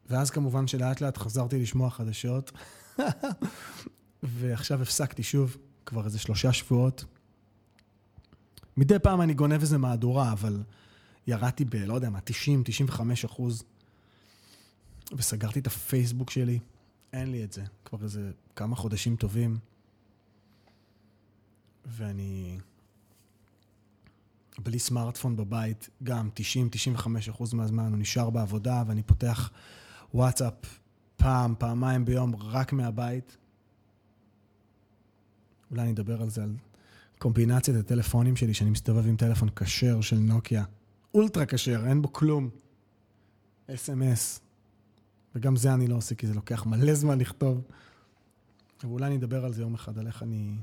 ואז 0.10 0.30
כמובן 0.30 0.68
שלאט 0.68 1.02
לאט 1.02 1.18
חזרתי 1.18 1.60
לשמוע 1.60 1.90
חדשות. 1.90 2.52
ועכשיו 4.24 4.82
הפסקתי 4.82 5.24
שוב, 5.24 5.58
כבר 5.86 6.06
איזה 6.06 6.20
שלושה 6.20 6.54
שבועות. 6.54 7.06
מדי 8.78 9.00
פעם 9.00 9.22
אני 9.22 9.34
גונב 9.34 9.62
איזה 9.62 9.78
מהדורה, 9.78 10.32
אבל 10.32 10.64
ירדתי 11.28 11.66
ב, 11.66 11.76
לא 11.76 11.94
יודע 11.94 12.10
מה, 12.10 12.20
90, 12.22 12.64
95 12.66 13.26
אחוז, 13.26 13.64
וסגרתי 15.14 15.60
את 15.60 15.68
הפייסבוק 15.68 16.30
שלי. 16.30 16.60
אין 17.14 17.32
לי 17.32 17.44
את 17.44 17.54
זה. 17.54 17.64
כבר 17.86 18.04
איזה 18.04 18.32
כמה 18.56 18.76
חודשים 18.76 19.16
טובים. 19.16 19.58
ואני 21.86 22.60
בלי 24.64 24.80
סמארטפון 24.80 25.36
בבית, 25.36 25.90
גם 26.04 26.30
90-95 26.98 27.08
אחוז 27.30 27.54
מהזמן 27.54 27.92
הוא 27.92 27.98
נשאר 27.98 28.30
בעבודה, 28.30 28.84
ואני 28.88 29.04
פותח 29.04 29.52
וואטסאפ 30.14 30.54
פעם, 31.20 31.56
פעמיים 31.58 32.06
ביום, 32.06 32.36
רק 32.36 32.74
מהבית. 32.74 33.38
אולי 35.72 35.82
אני 35.82 35.92
אדבר 35.92 36.22
על 36.22 36.30
זה, 36.30 36.44
על 36.44 36.54
קומבינציית 37.18 37.78
הטלפונים 37.78 38.36
שלי, 38.36 38.54
שאני 38.54 38.70
מסתובב 38.70 39.08
עם 39.08 39.16
טלפון 39.16 39.50
כשר 39.56 40.02
של 40.02 40.16
נוקיה. 40.16 40.64
אולטרה 41.14 41.46
כשר, 41.46 41.88
אין 41.88 42.02
בו 42.02 42.14
כלום. 42.14 42.50
אס.אם.אס. 43.74 44.40
וגם 45.36 45.56
זה 45.56 45.74
אני 45.74 45.88
לא 45.88 45.96
עושה, 45.96 46.16
כי 46.16 46.28
זה 46.28 46.34
לוקח 46.34 46.66
מלא 46.66 46.94
זמן 46.94 47.20
לכתוב. 47.20 47.62
ואולי 48.84 49.06
אני 49.06 49.16
אדבר 49.16 49.46
על 49.46 49.54
זה 49.54 49.62
יום 49.62 49.74
אחד, 49.74 49.98
על 49.98 50.08
איך 50.08 50.24
אני 50.24 50.56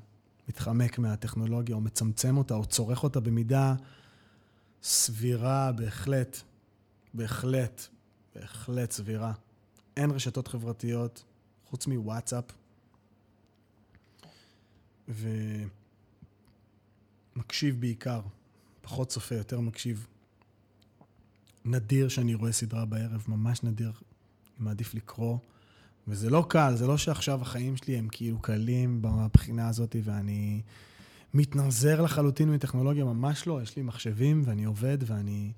מתחמק 0.48 0.98
מהטכנולוגיה, 0.98 1.76
או 1.76 1.80
מצמצם 1.80 2.36
אותה, 2.36 2.54
או 2.54 2.64
צורך 2.64 3.02
אותה 3.02 3.20
במידה 3.20 3.75
סבירה, 4.82 5.72
בהחלט. 5.72 6.36
בהחלט. 7.14 7.86
בהחלט 8.34 8.90
סבירה. 8.90 9.32
אין 9.96 10.10
רשתות 10.10 10.48
חברתיות 10.48 11.24
חוץ 11.64 11.86
מוואטסאפ. 11.86 12.44
ומקשיב 17.36 17.80
בעיקר, 17.80 18.20
פחות 18.80 19.08
צופה, 19.08 19.34
יותר 19.34 19.60
מקשיב. 19.60 20.06
נדיר 21.64 22.08
שאני 22.08 22.34
רואה 22.34 22.52
סדרה 22.52 22.84
בערב, 22.84 23.24
ממש 23.28 23.62
נדיר. 23.62 23.88
אני 23.88 24.64
מעדיף 24.66 24.94
לקרוא. 24.94 25.38
וזה 26.08 26.30
לא 26.30 26.46
קל, 26.48 26.74
זה 26.76 26.86
לא 26.86 26.98
שעכשיו 26.98 27.42
החיים 27.42 27.76
שלי 27.76 27.96
הם 27.96 28.08
כאילו 28.08 28.38
קלים 28.38 29.02
מבחינה 29.02 29.68
הזאת 29.68 29.96
ואני 30.04 30.62
מתנזר 31.34 32.02
לחלוטין 32.02 32.52
מטכנולוגיה, 32.52 33.04
ממש 33.04 33.46
לא. 33.46 33.62
יש 33.62 33.76
לי 33.76 33.82
מחשבים 33.82 34.42
ואני 34.44 34.64
עובד 34.64 34.98
ואני 35.06 35.52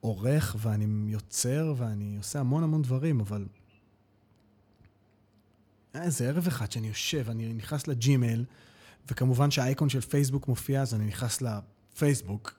עורך 0.00 0.56
ואני 0.58 1.12
יוצר 1.12 1.74
ואני 1.76 2.16
עושה 2.16 2.40
המון 2.40 2.62
המון 2.62 2.82
דברים, 2.82 3.20
אבל 3.20 3.46
היה 5.94 6.04
איזה 6.04 6.28
ערב 6.28 6.46
אחד 6.46 6.72
שאני 6.72 6.88
יושב, 6.88 7.30
אני 7.30 7.52
נכנס 7.52 7.88
לג'ימייל, 7.88 8.44
וכמובן 9.10 9.50
שהאייקון 9.50 9.88
של 9.88 10.00
פייסבוק 10.00 10.48
מופיע, 10.48 10.82
אז 10.82 10.94
אני 10.94 11.06
נכנס 11.06 11.42
לפייסבוק. 11.42 12.54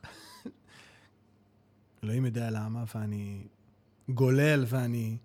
אלוהים 2.03 2.25
יודע 2.25 2.49
למה, 2.51 2.83
ואני 2.95 3.41
גולל 4.09 4.65
ואני 4.67 5.17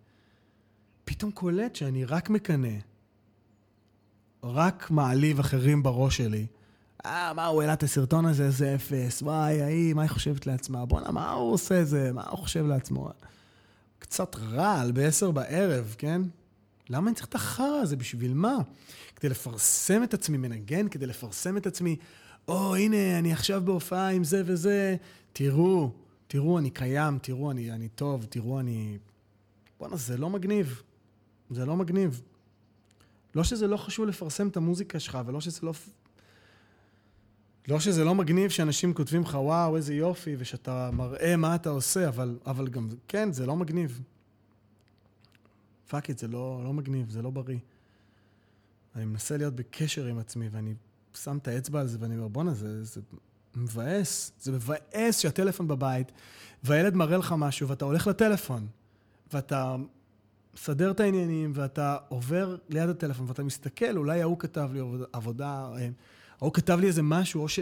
פתאום 1.04 1.30
קולט 1.30 1.76
שאני 1.76 2.04
רק 2.04 2.30
מקנא, 2.30 2.74
רק 4.42 4.90
מעליב 4.90 5.40
אחרים 5.40 5.82
בראש 5.82 6.16
שלי. 6.16 6.46
אה, 7.06 7.32
מה, 7.34 7.46
הוא 7.46 7.60
העלה 7.60 7.72
את 7.72 7.82
הסרטון 7.82 8.26
הזה, 8.26 8.44
איזה 8.44 8.74
אפס, 8.74 9.22
וואי, 9.22 9.62
ההיא, 9.62 9.94
מה 9.94 10.02
היא 10.02 10.10
חושבת 10.10 10.46
לעצמה? 10.46 10.86
בואנה, 10.86 11.10
מה 11.10 11.32
הוא 11.32 11.52
עושה 11.52 11.84
זה? 11.84 12.12
מה 12.12 12.22
הוא 12.28 12.38
חושב 12.38 12.66
לעצמו? 12.66 13.10
קצת 13.98 14.36
רעל 14.36 14.92
בעשר 14.92 15.30
בערב, 15.30 15.94
כן? 15.98 16.22
למה 16.90 17.08
אני 17.08 17.14
צריך 17.14 17.28
את 17.28 17.34
החרא 17.34 17.66
הזה? 17.66 17.96
בשביל 17.96 18.34
מה? 18.34 18.56
כדי 19.16 19.28
לפרסם 19.28 20.02
את 20.02 20.14
עצמי 20.14 20.36
מנגן, 20.36 20.88
כדי 20.88 21.06
לפרסם 21.06 21.56
את 21.56 21.66
עצמי, 21.66 21.96
או, 22.48 22.76
הנה, 22.76 23.18
אני 23.18 23.32
עכשיו 23.32 23.62
בהופעה 23.64 24.08
עם 24.08 24.24
זה 24.24 24.42
וזה, 24.46 24.96
תראו, 25.32 25.90
תראו, 26.26 26.58
אני 26.58 26.70
קיים, 26.70 27.18
תראו, 27.18 27.50
אני, 27.50 27.72
אני 27.72 27.88
טוב, 27.88 28.26
תראו, 28.28 28.60
אני... 28.60 28.98
בואנה, 29.78 29.96
זה 29.96 30.16
לא 30.16 30.30
מגניב. 30.30 30.82
זה 31.50 31.64
לא 31.64 31.76
מגניב. 31.76 32.22
לא 33.34 33.44
שזה 33.44 33.66
לא 33.66 33.76
חשוב 33.76 34.06
לפרסם 34.06 34.48
את 34.48 34.56
המוזיקה 34.56 35.00
שלך, 35.00 35.18
ולא 35.26 35.40
שזה 35.40 35.60
לא... 35.62 35.72
לא 37.68 37.80
שזה 37.80 38.04
לא 38.04 38.14
מגניב 38.14 38.50
שאנשים 38.50 38.94
כותבים 38.94 39.22
לך, 39.22 39.34
וואו, 39.34 39.76
איזה 39.76 39.94
יופי, 39.94 40.36
ושאתה 40.38 40.90
מראה 40.92 41.36
מה 41.36 41.54
אתה 41.54 41.70
עושה, 41.70 42.08
אבל, 42.08 42.38
אבל 42.46 42.68
גם, 42.68 42.88
כן, 43.08 43.32
זה 43.32 43.46
לא 43.46 43.56
מגניב. 43.56 44.00
fuck 45.90 46.08
it, 46.08 46.18
זה 46.18 46.28
לא, 46.28 46.60
לא 46.64 46.72
מגניב, 46.72 47.10
זה 47.10 47.22
לא 47.22 47.30
בריא. 47.30 47.58
אני 48.96 49.04
מנסה 49.04 49.36
להיות 49.36 49.54
בקשר 49.54 50.06
עם 50.06 50.18
עצמי, 50.18 50.48
ואני 50.48 50.74
שם 51.14 51.38
את 51.38 51.48
האצבע 51.48 51.80
על 51.80 51.86
זה, 51.86 51.98
ואני 52.00 52.16
אומר, 52.16 52.28
בואנה, 52.28 52.54
זה, 52.54 52.84
זה 52.84 53.00
מבאס. 53.54 54.32
זה 54.40 54.52
מבאס 54.52 55.20
שהטלפון 55.20 55.68
בבית, 55.68 56.12
והילד 56.64 56.94
מראה 56.94 57.16
לך 57.16 57.34
משהו, 57.38 57.68
ואתה 57.68 57.84
הולך 57.84 58.06
לטלפון, 58.06 58.66
ואתה 59.32 59.76
מסדר 60.54 60.90
את 60.90 61.00
העניינים, 61.00 61.52
ואתה 61.54 61.96
עובר 62.08 62.56
ליד 62.68 62.88
הטלפון, 62.88 63.26
ואתה 63.28 63.42
מסתכל, 63.42 63.96
אולי 63.96 64.22
ההוא 64.22 64.38
כתב 64.38 64.70
לי 64.72 64.80
עבודה, 65.12 65.68
אה, 65.76 65.88
ההוא 66.40 66.52
כתב 66.52 66.78
לי 66.80 66.86
איזה 66.86 67.02
משהו, 67.02 67.42
או 67.42 67.48
ש... 67.48 67.60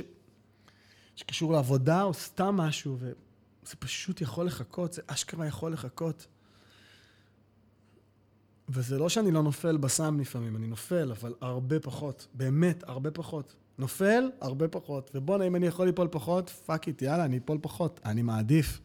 שקשור 1.16 1.52
לעבודה, 1.52 2.02
או 2.02 2.14
סתם 2.14 2.56
משהו, 2.56 2.96
וזה 3.00 3.76
פשוט 3.78 4.20
יכול 4.20 4.46
לחכות, 4.46 4.92
זה 4.92 5.02
אשכרה 5.06 5.46
יכול 5.46 5.72
לחכות. 5.72 6.26
וזה 8.68 8.98
לא 8.98 9.08
שאני 9.08 9.30
לא 9.30 9.42
נופל 9.42 9.76
בסם 9.76 10.20
לפעמים, 10.20 10.56
אני 10.56 10.66
נופל, 10.66 11.12
אבל 11.12 11.34
הרבה 11.40 11.80
פחות. 11.80 12.26
באמת, 12.34 12.84
הרבה 12.86 13.10
פחות. 13.10 13.54
נופל, 13.78 14.30
הרבה 14.40 14.68
פחות. 14.68 15.10
ובואנה, 15.14 15.44
אם 15.44 15.56
אני 15.56 15.66
יכול 15.66 15.86
ליפול 15.86 16.08
פחות, 16.10 16.50
fuck 16.50 16.88
it, 16.88 17.02
יאללה, 17.02 17.24
אני 17.24 17.38
אפול 17.38 17.58
פחות. 17.62 18.00
אני 18.04 18.22
מעדיף. 18.22 18.80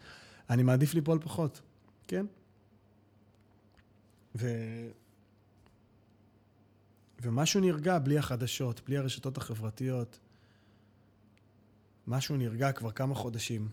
אני 0.50 0.64
מעדיף 0.64 0.94
ליפול 0.94 1.20
פחות. 1.22 1.62
כן? 2.08 2.26
ו... 4.36 4.48
ומשהו 7.22 7.62
נרגע 7.62 8.00
בלי 8.00 8.18
החדשות, 8.18 8.82
בלי 8.86 8.98
הרשתות 8.98 9.38
החברתיות. 9.38 10.20
משהו 12.08 12.38
נרגע 12.38 12.72
כבר 12.72 12.92
כמה 12.92 13.16
חודשים. 13.16 13.70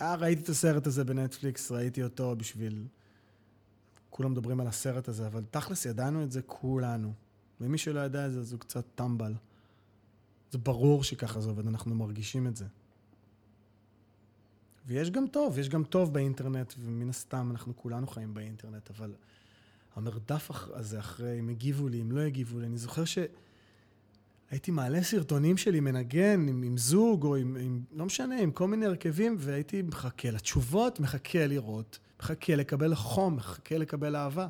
אה, 0.00 0.14
ראיתי 0.14 0.42
את 0.42 0.48
הסרט 0.48 0.86
הזה 0.86 1.04
בנטפליקס, 1.04 1.72
ראיתי 1.72 2.02
אותו 2.02 2.36
בשביל... 2.36 2.86
כולם 4.12 4.32
מדברים 4.32 4.60
על 4.60 4.66
הסרט 4.66 5.08
הזה, 5.08 5.26
אבל 5.26 5.44
תכלס 5.50 5.86
ידענו 5.86 6.22
את 6.22 6.32
זה 6.32 6.42
כולנו. 6.42 7.12
ומי 7.60 7.78
שלא 7.78 8.00
ידע 8.00 8.26
את 8.26 8.32
זה, 8.32 8.40
אז 8.40 8.52
הוא 8.52 8.60
קצת 8.60 8.84
טמבל. 8.94 9.34
זה 10.50 10.58
ברור 10.58 11.04
שככה 11.04 11.40
זה 11.40 11.48
עובד, 11.48 11.66
אנחנו 11.66 11.94
מרגישים 11.94 12.46
את 12.46 12.56
זה. 12.56 12.64
ויש 14.86 15.10
גם 15.10 15.26
טוב, 15.26 15.58
יש 15.58 15.68
גם 15.68 15.84
טוב 15.84 16.14
באינטרנט, 16.14 16.74
ומן 16.78 17.08
הסתם 17.08 17.48
אנחנו 17.50 17.76
כולנו 17.76 18.06
חיים 18.06 18.34
באינטרנט, 18.34 18.90
אבל 18.90 19.14
המרדף 19.96 20.50
הזה 20.74 20.98
אחרי 20.98 21.40
אם 21.40 21.48
הגיבו 21.48 21.88
לי, 21.88 22.02
אם 22.02 22.12
לא 22.12 22.20
הגיבו 22.20 22.58
לי, 22.58 22.66
אני 22.66 22.78
זוכר 22.78 23.02
שהייתי 23.04 24.70
מעלה 24.70 25.02
סרטונים 25.02 25.56
שלי 25.56 25.80
מנגן 25.80 26.48
עם, 26.48 26.62
עם 26.62 26.76
זוג 26.76 27.24
או 27.24 27.36
עם, 27.36 27.56
עם, 27.60 27.82
לא 27.92 28.06
משנה, 28.06 28.40
עם 28.40 28.50
כל 28.50 28.68
מיני 28.68 28.86
הרכבים, 28.86 29.36
והייתי 29.38 29.82
מחכה 29.82 30.30
לתשובות, 30.30 31.00
מחכה 31.00 31.46
לראות, 31.46 31.98
מחכה 32.22 32.56
לקבל 32.56 32.94
חום, 32.94 33.36
מחכה 33.36 33.78
לקבל 33.78 34.16
אהבה. 34.16 34.48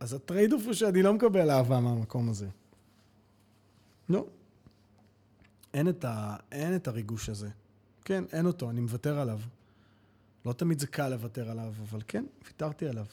אז 0.00 0.12
ה 0.12 0.52
trade-off 0.52 0.62
הוא 0.64 0.72
שאני 0.72 1.02
לא 1.02 1.14
מקבל 1.14 1.50
אהבה 1.50 1.80
מהמקום 1.80 2.28
הזה. 2.28 2.48
לא. 4.08 4.26
אין 5.74 5.88
את, 5.88 6.04
ה, 6.04 6.36
אין 6.52 6.76
את 6.76 6.88
הריגוש 6.88 7.28
הזה. 7.28 7.48
כן, 8.04 8.24
אין 8.32 8.46
אותו, 8.46 8.70
אני 8.70 8.80
מוותר 8.80 9.18
עליו. 9.18 9.40
לא 10.46 10.52
תמיד 10.52 10.78
זה 10.78 10.86
קל 10.86 11.08
לוותר 11.08 11.50
עליו, 11.50 11.74
אבל 11.82 12.00
כן, 12.08 12.24
ויתרתי 12.44 12.88
עליו. 12.88 13.06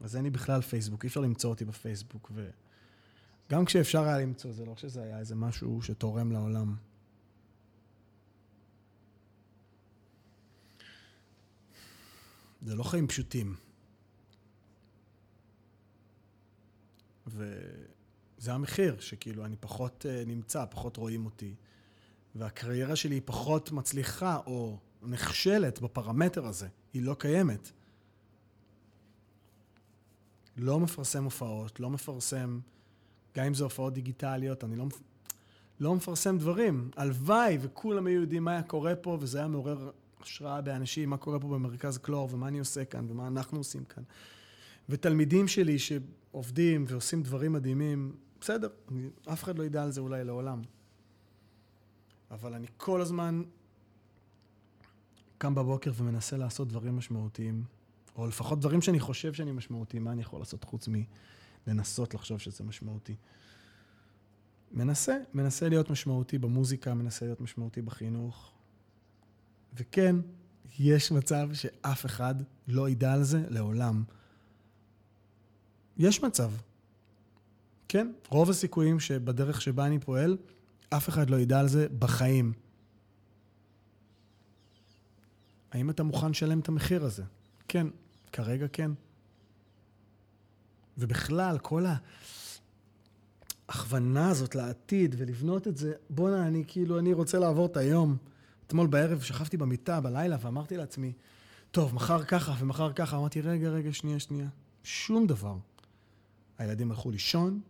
אז 0.00 0.16
אין 0.16 0.24
לי 0.24 0.30
בכלל 0.30 0.60
פייסבוק, 0.60 1.04
אי 1.04 1.08
אפשר 1.08 1.20
למצוא 1.20 1.50
אותי 1.50 1.64
בפייסבוק. 1.64 2.32
וגם 2.34 3.64
כשאפשר 3.64 4.02
היה 4.02 4.18
למצוא, 4.18 4.52
זה 4.52 4.64
לא 4.64 4.76
שזה 4.76 5.02
היה 5.02 5.18
איזה 5.18 5.34
משהו 5.34 5.82
שתורם 5.82 6.32
לעולם. 6.32 6.74
זה 12.62 12.74
לא 12.74 12.82
חיים 12.82 13.06
פשוטים. 13.06 13.56
וזה 17.26 18.52
המחיר, 18.52 19.00
שכאילו 19.00 19.44
אני 19.44 19.56
פחות 19.60 20.06
uh, 20.08 20.28
נמצא, 20.28 20.64
פחות 20.70 20.96
רואים 20.96 21.24
אותי. 21.24 21.54
והקריירה 22.34 22.96
שלי 22.96 23.14
היא 23.14 23.22
פחות 23.24 23.72
מצליחה 23.72 24.38
או 24.46 24.78
נכשלת 25.02 25.80
בפרמטר 25.80 26.46
הזה, 26.46 26.68
היא 26.92 27.02
לא 27.02 27.14
קיימת. 27.18 27.70
לא 30.56 30.80
מפרסם 30.80 31.24
הופעות, 31.24 31.80
לא 31.80 31.90
מפרסם, 31.90 32.60
גם 33.36 33.44
אם 33.44 33.54
זה 33.54 33.64
הופעות 33.64 33.94
דיגיטליות, 33.94 34.64
אני 34.64 34.76
לא, 34.76 34.86
לא 35.80 35.94
מפרסם 35.94 36.38
דברים. 36.38 36.90
הלוואי 36.96 37.58
וכולם 37.60 38.06
היו 38.06 38.20
יודעים 38.20 38.44
מה 38.44 38.50
היה 38.50 38.62
קורה 38.62 38.96
פה, 38.96 39.18
וזה 39.20 39.38
היה 39.38 39.48
מעורר 39.48 39.90
השראה 40.22 40.60
באנשים, 40.60 41.10
מה 41.10 41.16
קורה 41.16 41.40
פה 41.40 41.48
במרכז 41.48 41.98
קלור, 41.98 42.28
ומה 42.32 42.48
אני 42.48 42.58
עושה 42.58 42.84
כאן, 42.84 43.06
ומה 43.08 43.26
אנחנו 43.26 43.58
עושים 43.58 43.84
כאן. 43.84 44.02
ותלמידים 44.88 45.48
שלי 45.48 45.78
שעובדים 45.78 46.84
ועושים 46.88 47.22
דברים 47.22 47.52
מדהימים, 47.52 48.16
בסדר, 48.40 48.68
אני, 48.90 49.08
אף 49.32 49.44
אחד 49.44 49.58
לא 49.58 49.64
ידע 49.64 49.82
על 49.82 49.90
זה 49.90 50.00
אולי 50.00 50.24
לעולם. 50.24 50.62
אבל 52.30 52.54
אני 52.54 52.66
כל 52.76 53.00
הזמן 53.00 53.42
קם 55.38 55.54
בבוקר 55.54 55.92
ומנסה 55.96 56.36
לעשות 56.36 56.68
דברים 56.68 56.96
משמעותיים, 56.96 57.64
או 58.16 58.26
לפחות 58.26 58.60
דברים 58.60 58.82
שאני 58.82 59.00
חושב 59.00 59.32
שאני 59.32 59.52
משמעותי, 59.52 59.98
מה 59.98 60.12
אני 60.12 60.22
יכול 60.22 60.40
לעשות 60.40 60.64
חוץ 60.64 60.88
מלנסות 61.66 62.14
לחשוב 62.14 62.38
שזה 62.38 62.64
משמעותי. 62.64 63.14
מנסה, 64.72 65.16
מנסה 65.34 65.68
להיות 65.68 65.90
משמעותי 65.90 66.38
במוזיקה, 66.38 66.94
מנסה 66.94 67.26
להיות 67.26 67.40
משמעותי 67.40 67.82
בחינוך. 67.82 68.52
וכן, 69.78 70.16
יש 70.78 71.12
מצב 71.12 71.48
שאף 71.52 72.06
אחד 72.06 72.34
לא 72.68 72.88
ידע 72.88 73.12
על 73.12 73.22
זה 73.22 73.44
לעולם. 73.48 74.04
יש 75.96 76.22
מצב. 76.22 76.52
כן, 77.88 78.12
רוב 78.28 78.50
הסיכויים 78.50 79.00
שבדרך 79.00 79.60
שבה 79.60 79.86
אני 79.86 79.98
פועל, 79.98 80.36
אף 80.90 81.08
אחד 81.08 81.30
לא 81.30 81.36
ידע 81.36 81.60
על 81.60 81.68
זה 81.68 81.86
בחיים. 81.98 82.52
האם 85.72 85.90
אתה 85.90 86.02
מוכן 86.02 86.30
לשלם 86.30 86.60
את 86.60 86.68
המחיר 86.68 87.04
הזה? 87.04 87.22
כן, 87.68 87.86
כרגע 88.32 88.66
כן. 88.72 88.90
ובכלל, 90.98 91.58
כל 91.58 91.84
ההכוונה 93.68 94.30
הזאת 94.30 94.54
לעתיד 94.54 95.14
ולבנות 95.18 95.68
את 95.68 95.76
זה, 95.76 95.92
בואנה, 96.10 96.46
אני 96.46 96.64
כאילו, 96.66 96.98
אני 96.98 97.12
רוצה 97.12 97.38
לעבור 97.38 97.66
את 97.66 97.76
היום. 97.76 98.16
אתמול 98.68 98.86
בערב 98.86 99.20
שכבתי 99.20 99.56
במיטה 99.56 100.00
בלילה 100.00 100.36
ואמרתי 100.40 100.76
לעצמי, 100.76 101.12
טוב, 101.70 101.94
מחר 101.94 102.24
ככה 102.24 102.54
ומחר 102.58 102.92
ככה. 102.92 103.16
אמרתי, 103.16 103.40
רגע, 103.40 103.68
רגע, 103.68 103.92
שנייה, 103.92 104.18
שנייה. 104.18 104.48
שום 104.82 105.26
דבר. 105.26 105.56
הילדים 106.58 106.90
הלכו 106.90 107.10
לישון, 107.10 107.60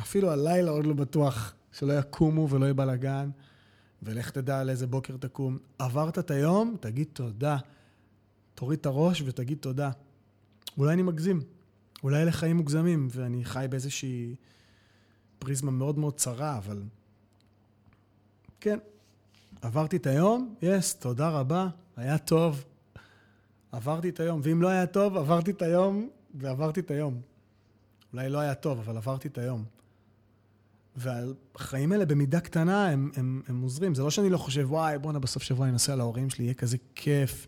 אפילו 0.00 0.30
הלילה 0.30 0.70
עוד 0.70 0.86
לא 0.86 0.94
בטוח 0.94 1.54
שלא 1.72 1.92
יקומו 1.92 2.48
ולא 2.50 2.64
יהיה 2.64 2.74
בלאגן, 2.74 3.30
ולך 4.02 4.30
תדע 4.30 4.60
על 4.60 4.70
איזה 4.70 4.86
בוקר 4.86 5.16
תקום. 5.16 5.58
עברת 5.78 6.18
את 6.18 6.30
היום, 6.30 6.76
תגיד 6.80 7.08
תודה. 7.12 7.56
תוריד 8.54 8.78
את 8.78 8.86
הראש 8.86 9.22
ותגיד 9.26 9.58
תודה. 9.58 9.90
אולי 10.78 10.92
אני 10.92 11.02
מגזים, 11.02 11.40
אולי 12.02 12.22
אלה 12.22 12.32
חיים 12.32 12.56
מוגזמים, 12.56 13.08
ואני 13.10 13.44
חי 13.44 13.66
באיזושהי 13.70 14.34
פריזמה 15.38 15.70
מאוד 15.70 15.98
מאוד 15.98 16.16
צרה, 16.16 16.58
אבל... 16.58 16.82
כן, 18.60 18.78
עברתי 19.62 19.96
את 19.96 20.06
היום, 20.06 20.54
יס, 20.62 20.92
yes, 20.94 21.02
תודה 21.02 21.28
רבה, 21.28 21.68
היה 21.96 22.18
טוב. 22.18 22.64
עברתי 23.72 24.08
את 24.08 24.20
היום, 24.20 24.40
ואם 24.42 24.62
לא 24.62 24.68
היה 24.68 24.86
טוב, 24.86 25.16
עברתי 25.16 25.50
את 25.50 25.62
היום 25.62 26.08
ועברתי 26.34 26.80
את 26.80 26.90
היום. 26.90 27.20
אולי 28.12 28.28
לא 28.28 28.38
היה 28.38 28.54
טוב, 28.54 28.78
אבל 28.78 28.96
עברתי 28.96 29.28
את 29.28 29.38
היום. 29.38 29.64
והחיים 30.96 31.92
האלה 31.92 32.06
במידה 32.06 32.40
קטנה 32.40 32.88
הם, 32.88 33.10
הם, 33.16 33.42
הם 33.48 33.62
עוזרים. 33.62 33.94
זה 33.94 34.02
לא 34.02 34.10
שאני 34.10 34.30
לא 34.30 34.38
חושב, 34.38 34.66
וואי, 34.70 34.98
בואנה, 34.98 35.18
בסוף 35.18 35.42
שבוע 35.42 35.64
אני 35.66 35.72
נוסע 35.72 35.96
להורים 35.96 36.30
שלי, 36.30 36.44
יהיה 36.44 36.54
כזה 36.54 36.76
כיף. 36.94 37.46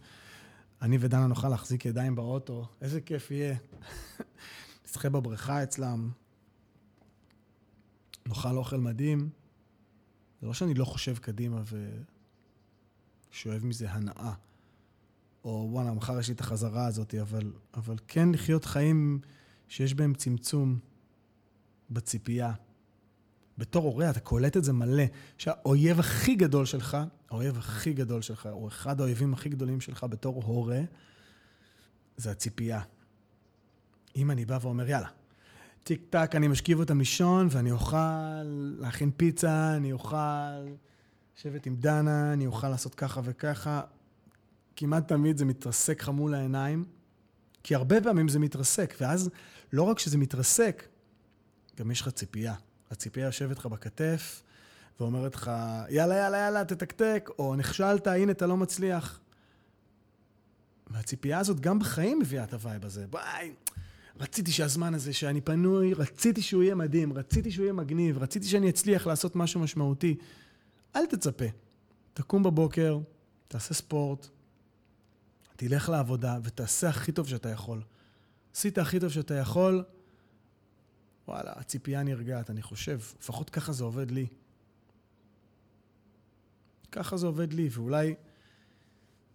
אני 0.82 0.98
ודנה 1.00 1.26
נוכל 1.26 1.48
להחזיק 1.48 1.86
ידיים 1.86 2.14
באוטו, 2.14 2.66
איזה 2.80 3.00
כיף 3.00 3.30
יהיה. 3.30 3.56
נשחה 4.88 5.08
בבריכה 5.08 5.62
אצלם, 5.62 6.10
נאכל 8.26 8.56
אוכל 8.56 8.76
מדהים. 8.76 9.28
זה 10.40 10.46
לא 10.46 10.54
שאני 10.54 10.74
לא 10.74 10.84
חושב 10.84 11.18
קדימה 11.18 11.62
ושואב 13.30 13.66
מזה 13.66 13.90
הנאה. 13.90 14.32
או 15.44 15.68
וואלה, 15.70 15.92
מחר 15.92 16.18
יש 16.18 16.28
לי 16.28 16.34
את 16.34 16.40
החזרה 16.40 16.86
הזאת, 16.86 17.14
אבל, 17.14 17.52
אבל 17.74 17.96
כן 18.08 18.28
לחיות 18.32 18.64
חיים 18.64 19.20
שיש 19.68 19.94
בהם 19.94 20.14
צמצום 20.14 20.78
בציפייה. 21.90 22.52
בתור 23.58 23.84
הורה 23.84 24.10
אתה 24.10 24.20
קולט 24.20 24.56
את 24.56 24.64
זה 24.64 24.72
מלא, 24.72 25.04
שהאויב 25.38 26.00
הכי 26.00 26.34
גדול 26.34 26.66
שלך, 26.66 26.96
האויב 27.30 27.58
הכי 27.58 27.92
גדול 27.92 28.22
שלך, 28.22 28.48
או 28.52 28.68
אחד 28.68 29.00
האויבים 29.00 29.34
הכי 29.34 29.48
גדולים 29.48 29.80
שלך 29.80 30.04
בתור 30.04 30.42
הורה, 30.44 30.80
זה 32.16 32.30
הציפייה. 32.30 32.82
אם 34.16 34.30
אני 34.30 34.44
בא 34.44 34.58
ואומר, 34.62 34.88
יאללה, 34.88 35.08
טיק 35.88 36.02
טק, 36.10 36.30
אני 36.34 36.48
משכיב 36.48 36.78
אותם 36.78 36.98
לישון, 36.98 37.48
ואני 37.50 37.70
אוכל 37.70 38.42
להכין 38.78 39.10
פיצה, 39.16 39.76
אני 39.76 39.92
אוכל 39.92 40.16
לשבת 41.36 41.66
עם 41.66 41.76
דנה, 41.76 42.32
אני 42.32 42.46
אוכל 42.46 42.68
לעשות 42.68 42.94
ככה 42.94 43.20
וככה, 43.24 43.80
כמעט 44.76 45.08
תמיד 45.08 45.36
זה 45.36 45.44
מתרסק 45.44 46.02
לך 46.02 46.08
מול 46.08 46.34
העיניים, 46.34 46.84
כי 47.62 47.74
הרבה 47.74 48.00
פעמים 48.00 48.28
זה 48.28 48.38
מתרסק, 48.38 48.94
ואז 49.00 49.30
לא 49.72 49.82
רק 49.82 49.98
שזה 49.98 50.18
מתרסק, 50.18 50.88
גם 51.76 51.90
יש 51.90 52.00
לך 52.00 52.08
ציפייה. 52.08 52.54
הציפייה 52.90 53.26
יושבת 53.26 53.58
לך 53.58 53.66
בכתף 53.66 54.42
ואומרת 55.00 55.34
לך, 55.34 55.50
יאללה, 55.88 56.16
יאללה, 56.16 56.38
יאללה, 56.38 56.64
תתקתק, 56.64 57.30
או 57.38 57.56
נכשלת, 57.56 58.06
הנה, 58.06 58.32
אתה 58.32 58.46
לא 58.46 58.56
מצליח. 58.56 59.20
והציפייה 60.86 61.38
הזאת 61.38 61.60
גם 61.60 61.78
בחיים 61.78 62.18
מביאה 62.18 62.44
את 62.44 62.52
ה 62.52 62.59
vibe 62.59 62.84
הזה. 62.84 63.06
ביי, 63.06 63.54
רציתי 64.20 64.52
שהזמן 64.52 64.94
הזה 64.94 65.12
שאני 65.12 65.40
פנוי, 65.40 65.94
רציתי 65.94 66.42
שהוא 66.42 66.62
יהיה 66.62 66.74
מדהים, 66.74 67.12
רציתי 67.12 67.50
שהוא 67.50 67.64
יהיה 67.64 67.72
מגניב, 67.72 68.18
רציתי 68.18 68.46
שאני 68.46 68.70
אצליח 68.70 69.06
לעשות 69.06 69.36
משהו 69.36 69.60
משמעותי. 69.60 70.16
אל 70.96 71.06
תצפה. 71.06 71.44
תקום 72.14 72.42
בבוקר, 72.42 72.98
תעשה 73.48 73.74
ספורט, 73.74 74.28
תלך 75.56 75.88
לעבודה 75.88 76.38
ותעשה 76.42 76.88
הכי 76.88 77.12
טוב 77.12 77.28
שאתה 77.28 77.48
יכול. 77.48 77.82
עשית 78.54 78.78
הכי 78.78 79.00
טוב 79.00 79.08
שאתה 79.08 79.34
יכול, 79.34 79.84
וואלה, 81.28 81.52
הציפייה 81.56 82.02
נרגעת, 82.02 82.50
אני 82.50 82.62
חושב. 82.62 83.00
לפחות 83.20 83.50
ככה 83.50 83.72
זה 83.72 83.84
עובד 83.84 84.10
לי. 84.10 84.26
ככה 86.92 87.16
זה 87.16 87.26
עובד 87.26 87.52
לי, 87.52 87.68
ואולי 87.72 88.14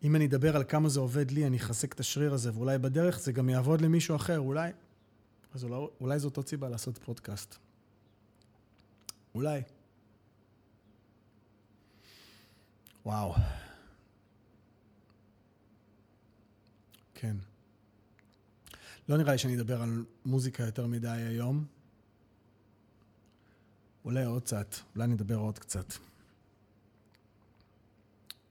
אם 0.04 0.16
אני 0.16 0.26
אדבר 0.26 0.56
על 0.56 0.64
כמה 0.64 0.90
זה 0.90 1.00
עובד 1.00 1.32
לי, 1.32 1.48
אני 1.48 1.58
אחזק 1.58 1.94
את 1.94 2.00
השריר 2.00 2.34
הזה, 2.34 2.54
ואולי 2.54 2.78
בדרך 2.78 3.20
זה 3.20 3.32
גם 3.32 3.50
יעבוד 3.50 3.82
למישהו 3.82 4.16
אחר, 4.16 4.40
אולי. 4.40 4.72
אז 5.54 5.64
אולי, 5.64 5.88
אולי 6.02 6.20
זאת 6.20 6.38
עוד 6.38 6.48
סיבה 6.48 6.70
לעשות 6.70 6.98
פודקאסט. 6.98 7.56
אולי. 9.36 9.62
וואו. 13.06 13.34
כן. 17.14 17.36
לא 19.10 19.18
נראה 19.18 19.32
לי 19.32 19.38
שאני 19.38 19.56
אדבר 19.56 19.82
על 19.82 20.06
מוזיקה 20.26 20.64
יותר 20.64 20.88
מדי 20.88 21.08
היום. 21.08 21.66
אולי 24.06 24.26
עוד 24.26 24.44
קצת, 24.44 24.76
אולי 24.96 25.08
נדבר 25.08 25.36
עוד 25.36 25.60
קצת. 25.60 25.94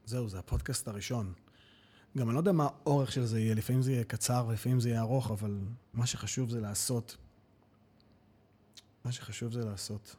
זהו, 0.05 0.29
זה 0.29 0.39
הפודקאסט 0.39 0.87
הראשון. 0.87 1.33
גם 2.17 2.27
אני 2.27 2.33
לא 2.33 2.39
יודע 2.39 2.51
מה 2.51 2.67
האורך 2.85 3.11
של 3.11 3.25
זה 3.25 3.39
יהיה, 3.39 3.55
לפעמים 3.55 3.81
זה 3.81 3.91
יהיה 3.91 4.03
קצר 4.03 4.45
ולפעמים 4.47 4.79
זה 4.79 4.89
יהיה 4.89 5.01
ארוך, 5.01 5.31
אבל 5.31 5.59
מה 5.93 6.05
שחשוב 6.05 6.49
זה 6.49 6.59
לעשות. 6.59 7.17
מה 9.05 9.11
שחשוב 9.11 9.53
זה 9.53 9.65
לעשות. 9.65 10.15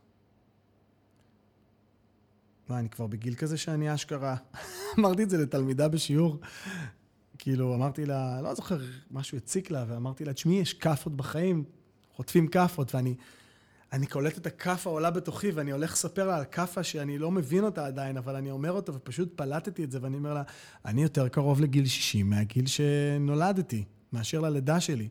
מה, 2.69 2.79
אני 2.79 2.89
כבר 2.89 3.07
בגיל 3.07 3.35
כזה 3.35 3.57
שאני 3.57 3.95
אשכרה... 3.95 4.37
אמרתי 4.99 5.23
את 5.23 5.31
זה 5.31 5.39
לתלמידה 5.39 5.89
בשיעור. 5.89 6.41
כאילו, 7.39 7.75
אמרתי 7.75 8.07
לה, 8.07 8.41
לא 8.43 8.55
זוכר, 8.55 8.79
משהו 9.11 9.39
הציק 9.39 9.71
לה, 9.71 9.85
ואמרתי 9.89 10.25
לה, 10.25 10.33
תשמעי, 10.33 10.57
יש 10.57 10.73
כאפות 10.73 11.17
בחיים, 11.17 11.65
חוטפים 12.17 12.49
כאפות, 12.49 12.95
ואני 12.95 13.15
אני 13.95 14.07
קולט 14.07 14.39
את 14.39 14.47
הכאפה 14.47 14.91
עולה 14.91 15.11
בתוכי, 15.11 15.51
ואני 15.51 15.73
הולך 15.73 15.93
לספר 15.93 16.27
לה 16.27 16.37
על 16.37 16.45
כאפה 16.45 16.83
שאני 16.83 17.19
לא 17.19 17.31
מבין 17.31 17.65
אותה 17.65 17.87
עדיין, 17.87 18.17
אבל 18.17 18.37
אני 18.37 18.51
אומר 18.51 18.73
אותה, 18.73 18.93
ופשוט 18.95 19.33
פלטתי 19.37 19.85
את 19.85 19.91
זה, 19.91 19.99
ואני 20.03 20.17
אומר 20.17 20.35
לה, 20.35 20.43
אני 20.85 21.03
יותר 21.03 21.29
קרוב 21.29 21.61
לגיל 21.61 21.87
60 21.87 22.31
מהגיל 22.31 22.67
שנולדתי, 22.67 23.85
מאשר 24.13 24.41
ללידה 24.41 24.81
שלי. 24.81 25.09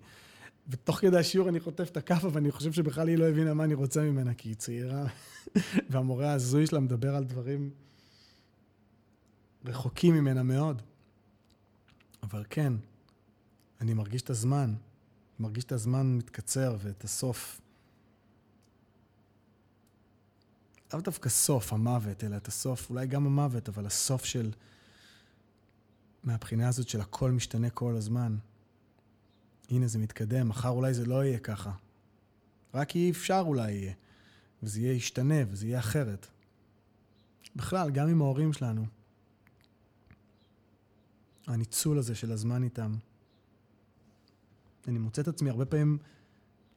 ותוך 0.68 1.00
כדי 1.00 1.18
השיעור 1.18 1.50
אני 1.50 1.60
חוטף 1.60 1.90
את 1.92 1.98
הכאפה, 1.98 2.30
ואני 2.32 2.52
חושב 2.52 2.74
שבכלל 2.74 3.08
היא 3.08 3.18
לא 3.18 3.30
הבינה 3.30 3.54
מה 3.54 3.64
אני 3.64 3.74
רוצה 3.74 4.02
ממנה, 4.02 4.34
כי 4.34 4.50
היא 4.50 4.56
צעירה, 4.56 5.06
והמורה 5.90 6.32
ההזוי 6.32 6.68
שלה 6.68 6.80
מדבר 6.80 7.16
על 7.16 7.24
דברים 7.24 7.70
רחוקים 9.66 10.16
ממנה 10.16 10.44
מאוד. 10.44 10.82
אבל 12.24 12.44
כן, 12.50 12.74
אני 13.82 13.94
מרגיש 13.94 14.22
את 14.22 14.30
הזמן, 14.30 14.74
מרגיש 15.40 15.64
את 15.64 15.72
הזמן 15.72 16.18
מתקצר 16.18 16.76
ואת 16.80 17.04
הסוף. 17.04 17.63
לאו 20.94 21.02
דווקא 21.02 21.30
סוף 21.30 21.74
המוות, 21.74 22.24
אלא 22.24 22.38
את 22.38 22.48
הסוף, 22.48 22.90
אולי 22.90 23.08
גם 23.08 23.26
המוות, 23.26 23.70
אבל 23.70 23.86
הסוף 23.86 24.26
של... 24.26 24.52
מהבחינה 26.24 26.68
הזאת 26.68 26.90
של 26.90 27.02
הכל 27.02 27.32
משתנה 27.32 27.70
כל 27.70 27.96
הזמן. 27.96 28.38
הנה, 29.70 29.88
זה 29.88 30.00
מתקדם, 30.00 30.50
מחר 30.50 30.70
אולי 30.70 30.94
זה 30.94 31.06
לא 31.06 31.24
יהיה 31.24 31.40
ככה. 31.40 31.72
רק 32.74 32.96
אי 32.96 33.12
אפשר 33.12 33.44
אולי 33.46 33.72
יהיה. 33.72 33.94
וזה 34.64 34.82
יהיה 34.82 34.94
ישתנה, 34.94 35.36
וזה 35.50 35.68
יהיה 35.68 35.80
אחרת. 35.80 36.28
בכלל, 37.56 37.92
גם 37.92 38.10
עם 38.10 38.22
ההורים 38.22 38.54
שלנו. 38.54 38.86
הניצול 41.48 41.98
הזה 41.98 42.16
של 42.16 42.32
הזמן 42.32 42.64
איתם. 42.64 42.96
אני 44.88 45.00
מוצא 45.00 45.22
את 45.22 45.28
עצמי 45.28 45.50
הרבה 45.50 45.66
פעמים 45.66 45.98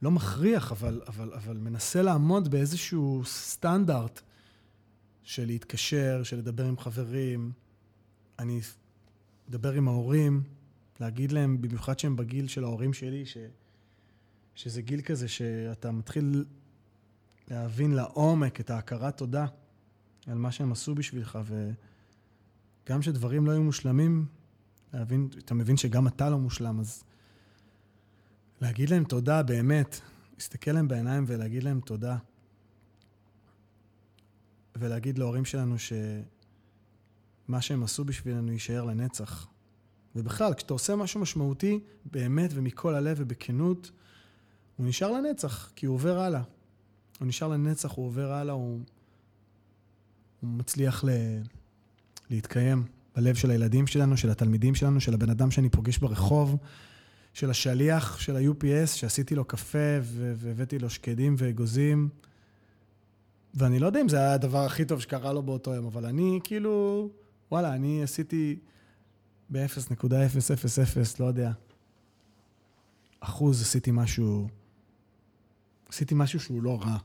לא 0.02 0.10
מכריח, 0.10 0.72
אבל, 0.72 1.02
אבל, 1.06 1.32
אבל 1.34 1.56
מנסה 1.56 2.02
לעמוד 2.02 2.48
באיזשהו 2.48 3.22
סטנדרט 3.24 4.20
של 5.22 5.46
להתקשר, 5.46 6.22
של 6.22 6.36
לדבר 6.36 6.64
עם 6.64 6.78
חברים. 6.78 7.52
אני 8.38 8.60
אדבר 9.48 9.72
עם 9.72 9.88
ההורים, 9.88 10.42
להגיד 11.00 11.32
להם, 11.32 11.62
במיוחד 11.62 11.98
שהם 11.98 12.16
בגיל 12.16 12.48
של 12.48 12.64
ההורים 12.64 12.92
שלי, 12.92 13.26
ש, 13.26 13.36
שזה 14.54 14.82
גיל 14.82 15.00
כזה 15.00 15.28
שאתה 15.28 15.90
מתחיל 15.90 16.44
להבין 17.48 17.92
לעומק 17.92 18.60
את 18.60 18.70
ההכרת 18.70 19.16
תודה 19.16 19.46
על 20.26 20.38
מה 20.38 20.52
שהם 20.52 20.72
עשו 20.72 20.94
בשבילך, 20.94 21.38
וגם 22.86 23.00
כשדברים 23.00 23.46
לא 23.46 23.52
היו 23.52 23.62
מושלמים, 23.62 24.26
להבין, 24.94 25.28
אתה 25.38 25.54
מבין 25.54 25.76
שגם 25.76 26.06
אתה 26.06 26.30
לא 26.30 26.38
מושלם, 26.38 26.80
אז 26.80 27.04
להגיד 28.60 28.90
להם 28.90 29.04
תודה 29.04 29.42
באמת, 29.42 30.00
להסתכל 30.34 30.70
להם 30.70 30.88
בעיניים 30.88 31.24
ולהגיד 31.26 31.62
להם 31.62 31.80
תודה. 31.80 32.16
ולהגיד 34.76 35.18
להורים 35.18 35.44
שלנו 35.44 35.76
שמה 35.78 37.60
שהם 37.60 37.82
עשו 37.82 38.04
בשבילנו 38.04 38.52
יישאר 38.52 38.84
לנצח. 38.84 39.46
ובכלל, 40.16 40.54
כשאתה 40.54 40.72
עושה 40.72 40.96
משהו 40.96 41.20
משמעותי, 41.20 41.80
באמת 42.04 42.50
ומכל 42.54 42.94
הלב 42.94 43.16
ובכנות, 43.20 43.90
הוא 44.76 44.86
נשאר 44.86 45.10
לנצח, 45.12 45.72
כי 45.76 45.86
הוא 45.86 45.94
עובר 45.94 46.18
הלאה. 46.18 46.42
הוא 47.20 47.28
נשאר 47.28 47.48
לנצח, 47.48 47.92
הוא 47.92 48.06
עובר 48.06 48.32
הלאה, 48.32 48.54
הוא, 48.54 48.80
הוא 50.40 50.50
מצליח 50.50 51.04
ל... 51.04 51.08
להתקיים 52.30 52.84
בלב 53.16 53.34
של 53.34 53.50
הילדים 53.50 53.86
שלנו, 53.86 54.16
של 54.16 54.30
התלמידים 54.30 54.74
שלנו, 54.74 55.00
של 55.00 55.14
הבן 55.14 55.30
אדם 55.30 55.50
שאני 55.50 55.68
פוגש 55.68 55.98
ברחוב. 55.98 56.56
של 57.36 57.50
השליח 57.50 58.18
של 58.18 58.36
ה-UPS, 58.36 58.86
שעשיתי 58.86 59.34
לו 59.34 59.44
קפה 59.44 59.98
והבאתי 60.02 60.78
לו 60.78 60.90
שקדים 60.90 61.34
ואגוזים. 61.38 62.08
ואני 63.54 63.78
לא 63.78 63.86
יודע 63.86 64.00
אם 64.00 64.08
זה 64.08 64.16
היה 64.16 64.32
הדבר 64.32 64.64
הכי 64.64 64.84
טוב 64.84 65.00
שקרה 65.00 65.32
לו 65.32 65.42
באותו 65.42 65.74
יום, 65.74 65.86
אבל 65.86 66.06
אני 66.06 66.40
כאילו, 66.44 67.08
וואלה, 67.50 67.74
אני 67.74 68.02
עשיתי 68.02 68.58
ב-0.000, 69.50 71.16
לא 71.20 71.24
יודע, 71.24 71.52
אחוז 73.20 73.62
עשיתי 73.62 73.90
משהו, 73.90 74.48
עשיתי 75.88 76.14
משהו 76.14 76.40
שהוא 76.40 76.62
לא 76.62 76.78
רע. 76.82 76.96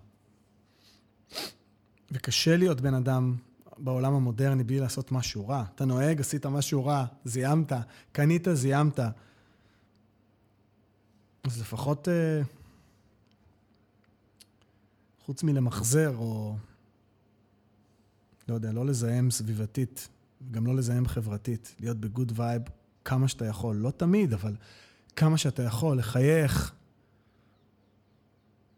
וקשה 2.12 2.58
להיות 2.58 2.82
בן 2.82 2.94
אדם 2.94 3.36
בעולם 3.78 4.14
המודרני 4.14 4.64
בלי 4.64 4.80
לעשות 4.80 5.12
משהו 5.12 5.48
רע. 5.48 5.64
אתה 5.76 5.86
נוהג, 5.86 6.20
עשית 6.20 6.46
משהו 6.46 6.86
רע, 6.86 7.06
זיהמת, 7.26 7.72
קנית, 8.12 8.48
זיהמת. 8.54 9.00
אז 11.44 11.62
לפחות, 11.62 12.08
אה, 12.08 12.42
חוץ 15.26 15.44
מלמחזר, 15.44 16.16
או 16.18 16.56
לא 18.48 18.54
יודע, 18.54 18.72
לא 18.72 18.86
לזהם 18.86 19.32
סביבתית, 19.32 20.10
גם 20.52 20.66
לא 20.66 20.76
לזהם 20.76 21.08
חברתית, 21.08 21.76
להיות 21.80 21.98
ב 21.98 22.04
good 22.04 22.32
vibe 22.36 22.62
כמה 23.06 23.28
שאתה 23.28 23.46
יכול. 23.46 23.76
לא 23.76 23.92
תמיד, 23.92 24.34
אבל 24.34 24.56
כמה 25.16 25.38
שאתה 25.38 25.64
יכול, 25.64 25.98
לחייך. 25.98 26.74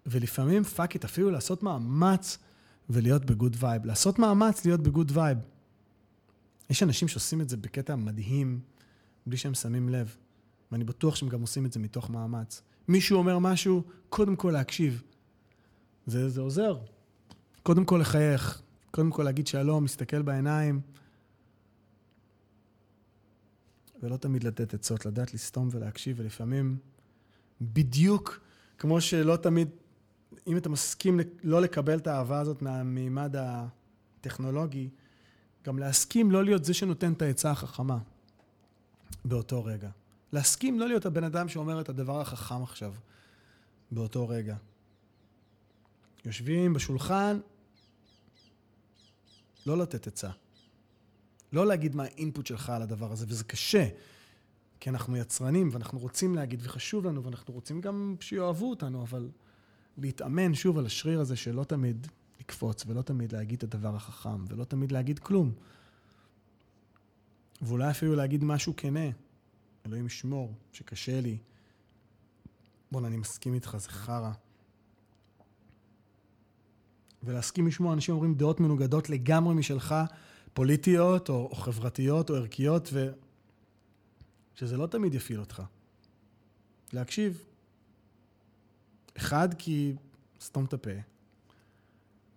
ולפעמים, 0.06 0.64
fuck 0.64 0.94
it, 0.94 1.06
אפילו 1.06 1.32
לעשות 1.32 1.64
מאמץ 1.64 2.38
ולהיות 2.90 3.26
ב 3.26 3.32
good 3.32 3.56
vibe. 3.60 3.86
לעשות 3.86 4.20
מאמץ 4.20 4.66
להיות 4.66 4.82
ב 4.82 4.88
good 4.88 5.12
vibe. 5.18 5.38
יש 6.70 6.84
אנשים 6.84 7.08
שעושים 7.08 7.42
את 7.42 7.50
זה 7.50 7.58
בקטע 7.58 7.96
מדהים, 7.96 8.60
בלי 9.26 9.38
שהם 9.38 9.54
שמים 9.54 9.90
לב. 9.90 10.16
ואני 10.74 10.84
בטוח 10.84 11.16
שהם 11.16 11.30
גם 11.30 11.42
עושים 11.42 11.66
את 11.66 11.74
זה 11.74 11.80
מתוך 11.80 12.10
מאמץ. 12.10 12.62
מישהו 12.88 13.18
אומר 13.18 13.40
משהו, 13.40 13.84
קודם 14.10 14.36
כל 14.36 14.52
להקשיב. 14.52 15.04
זה, 16.06 16.30
זה 16.30 16.42
עוזר. 16.42 16.78
קודם 17.64 17.86
כל 17.86 17.98
לחייך, 18.02 18.62
קודם 18.92 19.12
כל 19.12 19.24
להגיד 19.24 19.48
שלום, 19.48 19.84
להסתכל 19.84 20.22
בעיניים, 20.22 20.82
ולא 24.04 24.18
תמיד 24.18 24.44
לתת 24.44 24.74
עצות, 24.74 25.06
לדעת 25.06 25.34
לסתום 25.34 25.70
ולהקשיב, 25.72 26.16
ולפעמים 26.20 26.78
בדיוק 27.62 28.40
כמו 28.78 29.02
שלא 29.02 29.36
תמיד, 29.36 29.70
אם 30.48 30.58
אתה 30.58 30.70
מסכים 30.70 31.20
לא 31.44 31.62
לקבל 31.62 31.98
את 31.98 32.08
האהבה 32.08 32.40
הזאת 32.40 32.62
מהמימד 32.62 33.36
הטכנולוגי, 33.38 34.90
גם 35.66 35.80
להסכים 35.80 36.32
לא 36.32 36.44
להיות 36.44 36.66
זה 36.66 36.74
שנותן 36.74 37.14
את 37.14 37.22
העצה 37.22 37.52
החכמה 37.52 37.98
באותו 39.26 39.66
רגע. 39.66 39.90
להסכים 40.34 40.80
לא 40.80 40.88
להיות 40.88 41.06
הבן 41.06 41.24
אדם 41.24 41.50
שאומר 41.50 41.82
את 41.82 41.90
הדבר 41.90 42.22
החכם 42.22 42.64
עכשיו, 42.64 42.94
באותו 43.92 44.28
רגע. 44.28 44.56
יושבים 46.26 46.74
בשולחן, 46.74 47.40
לא 49.66 49.78
לתת 49.78 50.08
עצה. 50.08 50.30
לא 51.54 51.68
להגיד 51.68 51.96
מה 51.96 52.04
האינפוט 52.04 52.46
שלך 52.46 52.70
על 52.70 52.82
הדבר 52.82 53.12
הזה, 53.12 53.26
וזה 53.30 53.44
קשה, 53.44 53.88
כי 54.80 54.90
אנחנו 54.90 55.18
יצרנים 55.18 55.70
ואנחנו 55.72 56.00
רוצים 56.00 56.36
להגיד, 56.36 56.60
וחשוב 56.64 57.06
לנו, 57.06 57.24
ואנחנו 57.24 57.54
רוצים 57.54 57.82
גם 57.82 58.16
שיאהבו 58.20 58.70
אותנו, 58.70 59.02
אבל 59.02 59.30
להתאמן 59.98 60.54
שוב 60.54 60.78
על 60.78 60.86
השריר 60.86 61.20
הזה 61.20 61.36
שלא 61.36 61.64
תמיד 61.64 62.08
לקפוץ, 62.40 62.84
ולא 62.88 63.02
תמיד 63.02 63.32
להגיד 63.32 63.64
את 63.64 63.74
הדבר 63.74 63.96
החכם, 63.96 64.46
ולא 64.48 64.64
תמיד 64.64 64.92
להגיד 64.92 65.20
כלום. 65.20 65.52
ואולי 67.62 67.90
אפילו 67.90 68.16
להגיד 68.16 68.44
משהו 68.44 68.74
כנה, 68.78 69.10
אלוהים 69.86 70.06
ישמור, 70.06 70.54
שקשה 70.72 71.22
לי. 71.22 71.38
בואנה, 72.92 73.08
אני 73.08 73.18
מסכים 73.18 73.54
איתך, 73.54 73.78
זה 73.80 73.90
חרא. 73.90 74.32
ולהסכים 77.24 77.68
לשמוע 77.68 77.94
אנשים 77.94 78.16
אומרים 78.16 78.36
דעות 78.36 78.60
מנוגדות 78.60 79.10
לגמרי 79.10 79.56
משלך, 79.56 79.96
פוליטיות 80.54 81.30
או, 81.30 81.48
או 81.52 81.56
חברתיות 81.56 82.30
או 82.30 82.36
ערכיות, 82.36 82.90
ו... 82.94 83.12
שזה 84.56 84.78
לא 84.78 84.88
תמיד 84.88 85.14
יפעיל 85.14 85.40
אותך. 85.40 85.64
להקשיב. 86.94 87.44
אחד, 89.18 89.54
כי 89.58 89.96
סתום 90.42 90.66
את 90.66 90.74
הפה, 90.74 90.92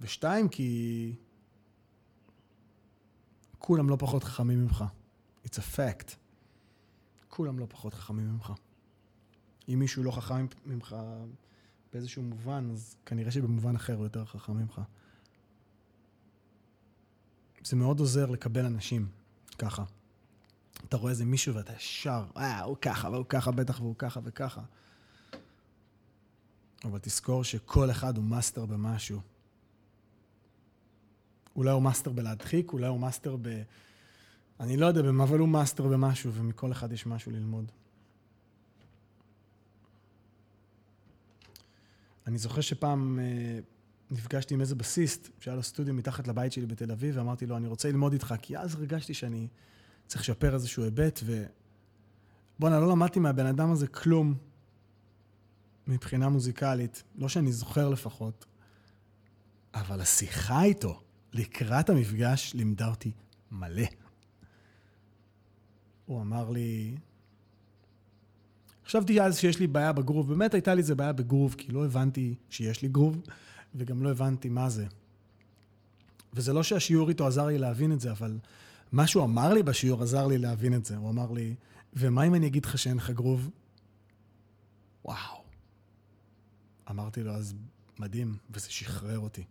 ושתיים, 0.01 0.49
כי 0.49 1.13
כולם 3.59 3.91
לא 3.91 3.97
פחות 3.99 4.25
חכמים 4.25 4.63
ממך. 4.63 4.85
It's 5.45 5.59
a 5.59 5.77
fact. 5.77 6.26
כולם 7.37 7.59
לא 7.59 7.67
פחות 7.69 7.95
חכמים 7.95 8.29
ממך. 8.29 8.53
אם 9.69 9.79
מישהו 9.79 10.03
לא 10.03 10.11
חכם 10.11 10.47
ממך 10.67 10.97
באיזשהו 11.93 12.23
מובן, 12.23 12.69
אז 12.73 12.97
כנראה 13.07 13.31
שבמובן 13.31 13.77
אחר 13.77 13.95
הוא 13.95 14.05
יותר 14.05 14.25
חכם 14.25 14.57
ממך. 14.57 14.81
זה 17.65 17.77
מאוד 17.77 18.01
עוזר 18.01 18.31
לקבל 18.31 18.65
אנשים 18.65 19.09
ככה. 19.59 19.85
אתה 20.89 20.97
רואה 20.97 21.11
איזה 21.11 21.25
מישהו 21.25 21.55
ואתה 21.55 21.73
ישר, 21.73 22.25
אה, 22.37 22.61
הוא 22.61 22.77
ככה, 22.81 23.11
והוא 23.11 23.27
ככה 23.29 23.51
בטח, 23.51 23.81
והוא 23.81 23.95
ככה 23.99 24.21
וככה. 24.25 24.63
אבל 26.85 26.99
תזכור 26.99 27.45
שכל 27.45 27.91
אחד 27.91 28.17
הוא 28.17 28.25
מאסטר 28.25 28.67
במשהו. 28.67 29.21
אולי 31.57 31.71
הוא 31.71 31.83
מאסטר 31.83 32.13
בלהדחיק, 32.13 32.73
אולי 32.73 32.87
הוא 32.87 33.01
מאסטר 33.01 33.37
ב... 33.43 33.63
אני 34.61 34.77
לא 34.77 34.87
יודע 34.87 35.03
במה, 35.03 35.25
אבל 35.25 35.39
הוא 35.39 35.49
מאסטר 35.49 35.89
במשהו, 35.89 36.33
ומכל 36.33 36.73
אחד 36.73 36.93
יש 36.93 37.07
משהו 37.07 37.33
ללמוד. 37.33 37.73
אני 42.27 42.39
זוכר 42.39 42.61
שפעם 42.61 43.19
אה, 43.19 43.59
נפגשתי 44.11 44.55
עם 44.55 44.61
איזה 44.61 44.75
בסיסט, 44.75 45.29
שהיה 45.41 45.57
לו 45.57 45.63
סטודיו 45.63 45.95
מתחת 45.95 46.29
לבית 46.29 46.53
שלי 46.53 46.67
בתל 46.67 46.93
אביב, 46.93 47.17
ואמרתי 47.17 47.47
לו, 47.47 47.57
אני 47.57 47.67
רוצה 47.67 47.89
ללמוד 47.89 48.13
איתך, 48.13 48.35
כי 48.43 48.59
אז 48.59 48.75
הרגשתי 48.75 49.15
שאני 49.15 49.49
צריך 50.07 50.21
לשפר 50.21 50.55
איזשהו 50.55 50.85
היבט, 50.85 51.21
ו... 51.25 51.45
בואנה, 52.59 52.81
לא 52.81 52.89
למדתי 52.89 53.21
מהבן 53.21 53.47
אדם 53.47 53.71
הזה 53.71 53.87
כלום 53.87 54.35
מבחינה 55.87 56.29
מוזיקלית, 56.29 57.03
לא 57.17 57.29
שאני 57.29 57.53
זוכר 57.53 57.89
לפחות, 57.89 58.47
אבל 59.75 60.01
השיחה 60.01 60.63
איתו 60.63 61.01
לקראת 61.33 61.91
המפגש 61.91 62.55
לימדה 62.55 62.89
אותי 62.89 63.13
מלא. 63.51 64.06
הוא 66.07 66.21
אמר 66.21 66.51
לי, 66.51 66.95
חשבתי 68.87 69.21
אז 69.21 69.39
שיש 69.39 69.59
לי 69.59 69.67
בעיה 69.67 69.93
בגרוב, 69.93 70.29
באמת 70.29 70.55
הייתה 70.55 70.75
לי 70.75 70.81
איזה 70.81 70.95
בעיה 70.95 71.13
בגרוב, 71.13 71.55
כי 71.59 71.73
לא 71.73 71.85
הבנתי 71.85 72.35
שיש 72.51 72.83
לי 72.83 72.89
גרוב, 72.89 73.21
וגם 73.75 74.03
לא 74.03 74.11
הבנתי 74.11 74.49
מה 74.49 74.71
זה. 74.71 74.87
וזה 76.33 76.53
לא 76.53 76.63
שהשיעור 76.63 77.09
איתו 77.09 77.27
עזר 77.27 77.47
לי 77.47 77.59
להבין 77.59 77.93
את 77.93 78.01
זה, 78.01 78.11
אבל 78.11 78.39
מה 78.93 79.07
שהוא 79.07 79.25
אמר 79.25 79.53
לי 79.53 79.63
בשיעור 79.63 80.03
עזר 80.03 80.27
לי 80.27 80.39
להבין 80.39 80.75
את 80.75 80.85
זה. 80.85 80.97
הוא 80.97 81.11
אמר 81.11 81.33
לי, 81.33 81.55
ומה 81.95 82.27
אם 82.27 82.35
אני 82.35 82.47
אגיד 82.47 82.65
לך 82.65 82.79
שאין 82.79 82.97
לך 82.97 83.11
גרוב? 83.11 83.51
וואו. 85.05 85.43
אמרתי 86.91 87.23
לו, 87.23 87.33
אז 87.33 87.55
מדהים, 87.99 88.37
וזה 88.51 88.71
שחרר 88.71 89.19
אותי. 89.19 89.45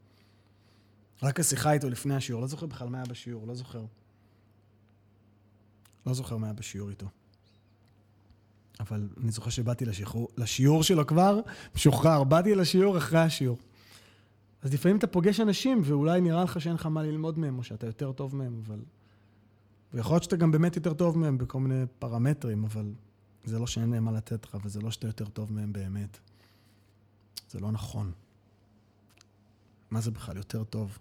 רק 1.23 1.39
השיחה 1.39 1.71
איתו 1.71 1.89
לפני 1.89 2.15
השיעור, 2.15 2.41
לא 2.41 2.47
זוכר 2.47 2.65
בכלל 2.65 2.89
מה 2.89 2.97
היה 2.97 3.05
בשיעור, 3.05 3.47
לא 3.47 3.55
זוכר. 3.55 3.85
לא 6.05 6.13
זוכר 6.13 6.37
מה 6.37 6.47
היה 6.47 6.53
בשיעור 6.53 6.89
איתו. 6.89 7.07
אבל 8.79 9.09
אני 9.23 9.31
זוכר 9.31 9.49
שבאתי 9.49 9.85
לשחרור, 9.85 10.27
לשיעור 10.37 10.83
שלו 10.83 11.07
כבר, 11.07 11.39
משוחרר, 11.75 12.23
באתי 12.23 12.55
לשיעור 12.55 12.97
אחרי 12.97 13.19
השיעור. 13.19 13.57
אז 14.61 14.73
לפעמים 14.73 14.97
אתה 14.97 15.07
פוגש 15.07 15.39
אנשים, 15.39 15.81
ואולי 15.83 16.21
נראה 16.21 16.43
לך 16.43 16.61
שאין 16.61 16.75
לך 16.75 16.85
מה 16.85 17.03
ללמוד 17.03 17.39
מהם, 17.39 17.57
או 17.57 17.63
שאתה 17.63 17.85
יותר 17.85 18.11
טוב 18.11 18.35
מהם, 18.35 18.61
אבל... 18.65 18.79
ויכול 19.93 20.13
להיות 20.13 20.23
שאתה 20.23 20.35
גם 20.35 20.51
באמת 20.51 20.75
יותר 20.75 20.93
טוב 20.93 21.17
מהם 21.17 21.37
בכל 21.37 21.59
מיני 21.59 21.83
פרמטרים, 21.99 22.63
אבל 22.63 22.93
זה 23.43 23.59
לא 23.59 23.67
שאין 23.67 23.89
להם 23.89 24.03
מה 24.03 24.11
לתת 24.11 24.45
לך, 24.45 24.57
וזה 24.63 24.81
לא 24.81 24.91
שאתה 24.91 25.07
יותר 25.07 25.25
טוב 25.25 25.53
מהם 25.53 25.73
באמת. 25.73 26.17
זה 27.49 27.59
לא 27.59 27.71
נכון. 27.71 28.11
מה 29.91 30.01
זה 30.01 30.11
בכלל 30.11 30.37
יותר 30.37 30.63
טוב? 30.63 30.97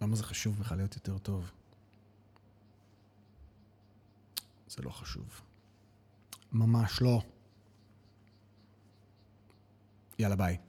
למה 0.00 0.16
זה 0.16 0.24
חשוב 0.24 0.58
בכלל 0.60 0.76
להיות 0.76 0.94
יותר 0.94 1.18
טוב? 1.18 1.50
זה 4.68 4.82
לא 4.82 4.90
חשוב. 4.90 5.40
ממש 6.52 7.02
לא. 7.02 7.22
יאללה 10.18 10.36
ביי. 10.36 10.67